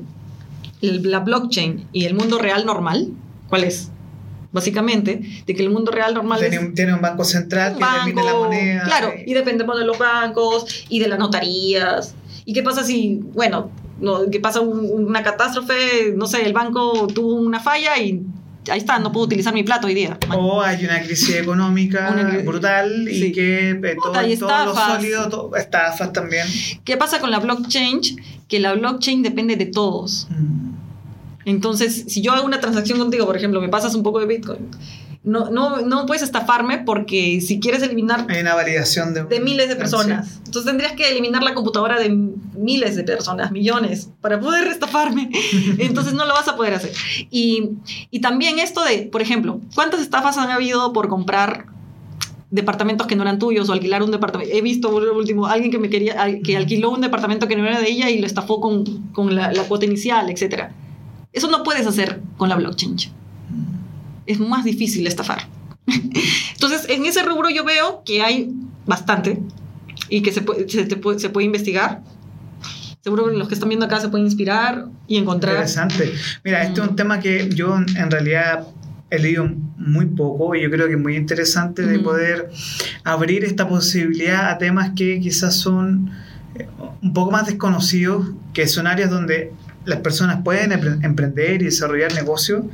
[0.81, 3.09] la blockchain y el mundo real normal,
[3.49, 3.91] ¿cuál es?
[4.51, 6.39] básicamente, de que el mundo real normal
[6.73, 8.83] tiene, un banco central que banco, la moneda.
[8.85, 12.15] Claro, y dependemos de los bancos y de las notarías.
[12.45, 13.69] ¿Y qué pasa si, bueno,
[13.99, 18.21] no, que pasa una catástrofe, no sé, el banco tuvo una falla y
[18.71, 20.17] ahí está, no puedo utilizar mi plato hoy día.
[20.35, 22.15] O hay una crisis económica
[22.45, 26.47] brutal y que eh, todo, todo, lo sólido, estafas también.
[26.83, 28.01] ¿Qué pasa con la blockchain?
[28.47, 30.27] Que la blockchain depende de todos.
[30.29, 30.67] Mm.
[31.45, 34.67] Entonces, si yo hago una transacción contigo, por ejemplo, me pasas un poco de Bitcoin,
[35.23, 38.25] no, no, no puedes estafarme porque si quieres eliminar...
[38.29, 39.23] Hay una validación de...
[39.23, 40.37] De miles de personas.
[40.45, 45.29] Entonces tendrías que eliminar la computadora de miles de personas, millones, para poder estafarme.
[45.77, 46.91] Entonces no lo vas a poder hacer.
[47.29, 47.71] Y,
[48.09, 51.65] y también esto de, por ejemplo, ¿cuántas estafas han habido por comprar
[52.49, 54.55] departamentos que no eran tuyos o alquilar un departamento.
[54.55, 57.79] He visto por último alguien que me quería que alquiló un departamento que no era
[57.79, 60.71] de ella y lo estafó con, con la, la, cuota inicial, etcétera.
[61.33, 62.95] Eso no puedes hacer con la blockchain.
[64.27, 65.47] Es más difícil estafar.
[66.53, 68.51] Entonces, en ese rubro yo veo que hay
[68.85, 69.39] bastante
[70.09, 72.01] y que se puede, se, puede, investigar.
[73.01, 75.53] Seguro los que están viendo acá se pueden inspirar y encontrar.
[75.53, 76.13] Interesante.
[76.43, 78.67] Mira, este es un tema que yo en realidad
[79.09, 82.49] he leído muy poco y yo creo que es muy interesante de poder
[83.03, 86.11] abrir esta posibilidad a temas que quizás son
[86.55, 86.67] eh,
[87.01, 89.53] un poco más desconocidos, que son áreas donde
[89.87, 90.71] las personas pueden
[91.01, 92.65] emprender y desarrollar negocios.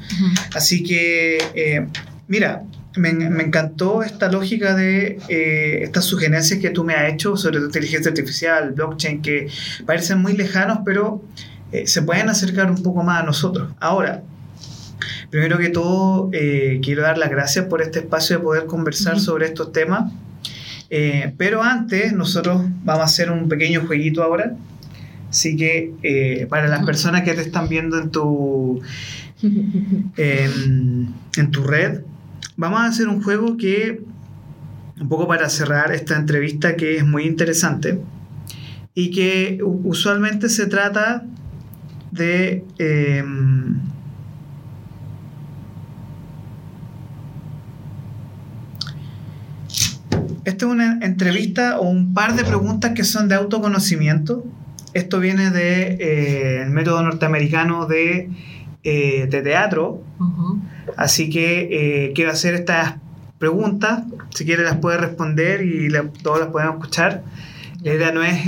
[0.54, 1.88] Así que, eh,
[2.28, 2.64] mira,
[2.96, 7.66] me, encantó esta lógica de eh, estas sugerencias que tú me has hecho sobre la
[7.66, 9.48] inteligencia artificial, blockchain, que
[9.86, 11.22] parecen muy lejanos, pero
[11.72, 13.72] eh, se pueden acercar un poco más a nosotros.
[13.80, 14.24] Ahora,
[15.30, 19.72] primero que todo, quiero dar las gracias por este espacio de poder conversar sobre estos
[19.72, 20.12] temas.
[21.38, 24.56] pero antes, nosotros vamos a hacer un pequeño jueguito ahora
[25.34, 28.84] Así que eh, para las personas que te están viendo en tu,
[30.16, 32.02] en, tu red,
[32.56, 34.00] vamos a hacer un juego que,
[35.02, 38.00] un poco para cerrar esta entrevista, que es muy interesante
[38.94, 41.26] y que usualmente se trata
[42.12, 42.64] de...
[42.78, 43.80] Em,
[50.46, 54.46] esta es una entrevista o un par de preguntas que son de autoconocimiento
[54.94, 58.30] esto viene del de, eh, método norteamericano de,
[58.84, 60.04] eh, teatro.
[60.98, 62.96] Así que eh, quiero hacer estas
[63.40, 64.04] preguntas.
[64.32, 65.90] Si quieres las puedes responder y
[66.22, 67.24] todos las podemos escuchar.
[67.82, 68.40] La idea no es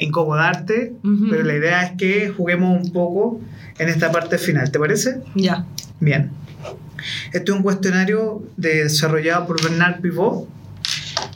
[0.00, 0.94] incomodarte,
[1.30, 3.40] pero la idea es que juguemos un poco
[3.78, 4.72] en esta parte final.
[4.72, 5.20] ¿Te parece?
[5.36, 5.64] Ya.
[6.00, 6.32] Bien.
[7.32, 10.48] Este es un cuestionario desarrollado por Bernard Pivot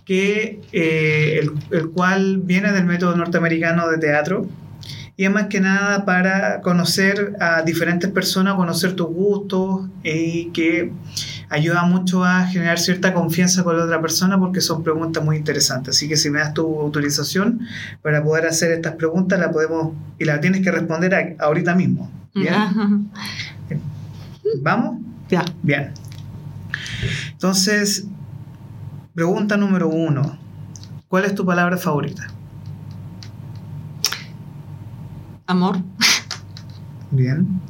[0.08, 4.48] que, eh, el, cual viene del método norteamericano de teatro
[5.18, 10.92] y es más que nada para conocer a diferentes personas, conocer tus gustos y que
[11.50, 15.96] ayuda mucho a generar cierta confianza con la otra persona porque son preguntas muy interesantes.
[15.96, 17.60] Así que si me das tu autorización
[18.00, 22.10] para poder hacer estas preguntas, la podemos y la tienes que responder ahorita mismo.
[22.34, 23.10] ¿Bien?
[24.62, 25.02] ¿Vamos?
[25.28, 25.44] Ya.
[25.62, 25.92] Bien.
[27.32, 28.06] Entonces,
[29.18, 30.38] Pregunta número uno.
[31.08, 32.28] ¿Cuál es tu palabra favorita?
[35.44, 35.78] Amor.
[37.10, 37.60] Bien.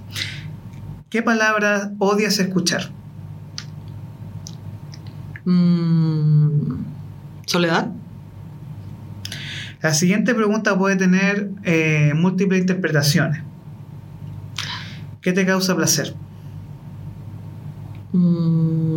[1.08, 2.90] ¿Qué palabra odias escuchar?
[5.46, 6.82] Mm,
[7.46, 7.92] soledad.
[9.80, 13.42] La siguiente pregunta puede tener eh, múltiples interpretaciones.
[15.22, 16.14] ¿Qué te causa placer?
[18.12, 18.87] Mm,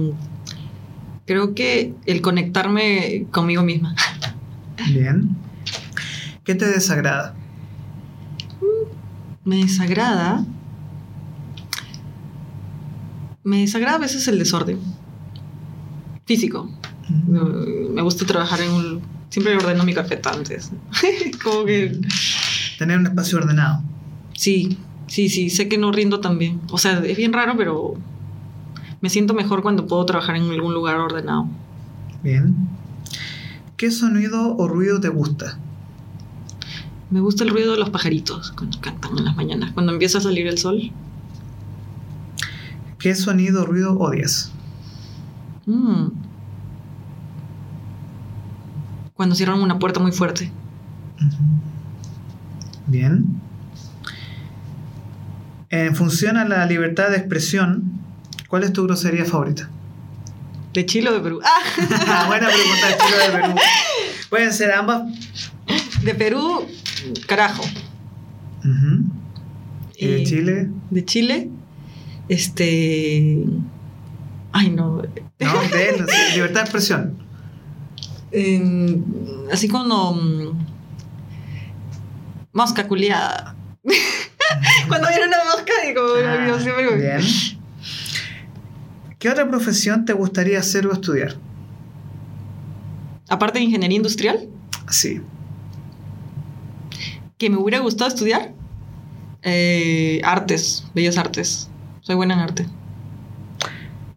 [1.31, 3.95] creo que el conectarme conmigo misma.
[4.89, 5.29] Bien.
[6.43, 7.35] ¿Qué te desagrada?
[9.45, 10.45] Me desagrada.
[13.45, 14.79] Me desagrada a veces el desorden
[16.25, 16.69] físico.
[17.07, 17.93] Mm.
[17.93, 19.01] Me gusta trabajar en un.
[19.29, 20.71] Siempre ordeno mi carpeta antes.
[21.43, 21.97] Como que.
[22.77, 23.81] Tener un espacio ordenado.
[24.33, 24.77] Sí,
[25.07, 25.49] sí, sí.
[25.49, 26.59] Sé que no rindo también.
[26.71, 27.95] O sea, es bien raro, pero
[29.01, 31.47] me siento mejor cuando puedo trabajar en algún lugar ordenado.
[32.23, 32.55] Bien.
[33.75, 35.57] ¿Qué sonido o ruido te gusta?
[37.09, 40.21] Me gusta el ruido de los pajaritos cuando cantan en las mañanas, cuando empieza a
[40.21, 40.91] salir el sol.
[42.99, 44.51] ¿Qué sonido o ruido odias?
[45.65, 46.09] Mm.
[49.15, 50.51] Cuando cierran una puerta muy fuerte.
[52.85, 53.41] Bien.
[55.69, 58.00] En función a la libertad de expresión,
[58.51, 59.67] ¿cuál es tu grosería favorita?
[60.73, 61.39] ¿De Chile o de Perú?
[61.45, 62.25] ¡Ah!
[62.27, 63.55] Buena pregunta de Chile o de Perú.
[64.29, 65.03] Pueden ser ambas.
[66.03, 66.67] De Perú,
[67.27, 67.63] carajo.
[68.59, 69.03] Ujú.
[69.97, 70.69] ¿Y de Y- Chile?
[70.89, 71.49] De Chile,
[72.29, 73.43] este.
[74.51, 75.01] Ay, no.
[75.39, 77.17] No, de él, libertad de expresión.
[78.31, 79.05] En-
[79.51, 80.13] así cuando.
[80.13, 80.65] mm,
[82.53, 83.55] Mosca culiada.
[84.87, 86.95] cuando viene una mosca, digo, Ah, siempre.
[86.97, 87.60] bien.
[89.21, 91.35] ¿Qué otra profesión te gustaría hacer o estudiar?
[93.29, 94.49] Aparte de ingeniería industrial,
[94.89, 95.21] Sí.
[97.37, 98.51] que me hubiera gustado estudiar,
[99.43, 101.69] eh, artes, bellas artes.
[102.01, 102.65] Soy buena en arte.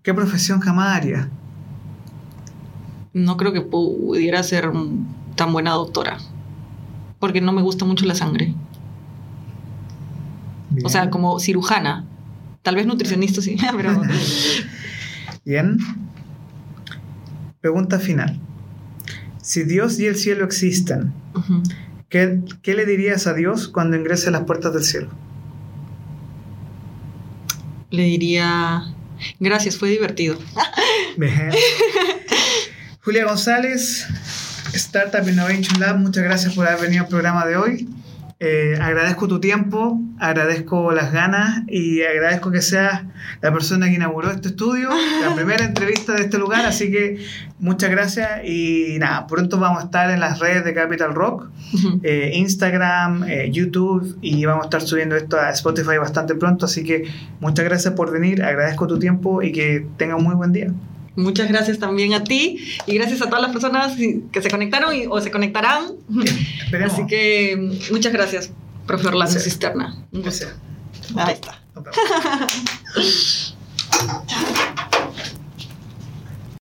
[0.02, 1.28] ¿Qué profesión jamás haría?
[3.12, 4.70] No creo que pudiera ser
[5.36, 6.16] tan buena doctora.
[7.18, 8.54] Porque no me gusta mucho la sangre.
[10.70, 10.86] Bien.
[10.86, 12.06] O sea, como cirujana.
[12.62, 14.00] Tal vez nutricionista sí, pero
[15.44, 15.78] Bien.
[17.60, 18.40] Pregunta final.
[19.42, 21.12] Si Dios y el cielo existen.
[22.08, 25.10] ¿qué, qué le dirías a Dios cuando ingrese a las puertas del cielo?
[27.94, 28.82] le diría,
[29.38, 30.36] gracias, fue divertido.
[31.16, 31.50] Bien.
[33.02, 34.06] Julia González,
[34.72, 37.88] Startup Innovation Lab, muchas gracias por haber venido al programa de hoy.
[38.46, 43.04] Eh, agradezco tu tiempo, agradezco las ganas y agradezco que seas
[43.40, 44.90] la persona que inauguró este estudio,
[45.22, 47.24] la primera entrevista de este lugar, así que
[47.58, 51.48] muchas gracias y nada, pronto vamos a estar en las redes de Capital Rock,
[52.02, 56.84] eh, Instagram, eh, YouTube y vamos a estar subiendo esto a Spotify bastante pronto, así
[56.84, 57.04] que
[57.40, 60.70] muchas gracias por venir, agradezco tu tiempo y que tengas un muy buen día.
[61.16, 65.06] Muchas gracias también a ti y gracias a todas las personas que se conectaron y-
[65.06, 65.92] o se conectarán.
[66.64, 66.92] Esperemos.
[66.94, 68.50] Así que mm, muchas gracias,
[68.86, 69.44] profe Orlando Gracias.
[69.44, 69.94] Cisterna.
[70.12, 70.46] Un gusto.
[70.46, 70.56] Gracias.
[71.16, 71.60] Ahí está.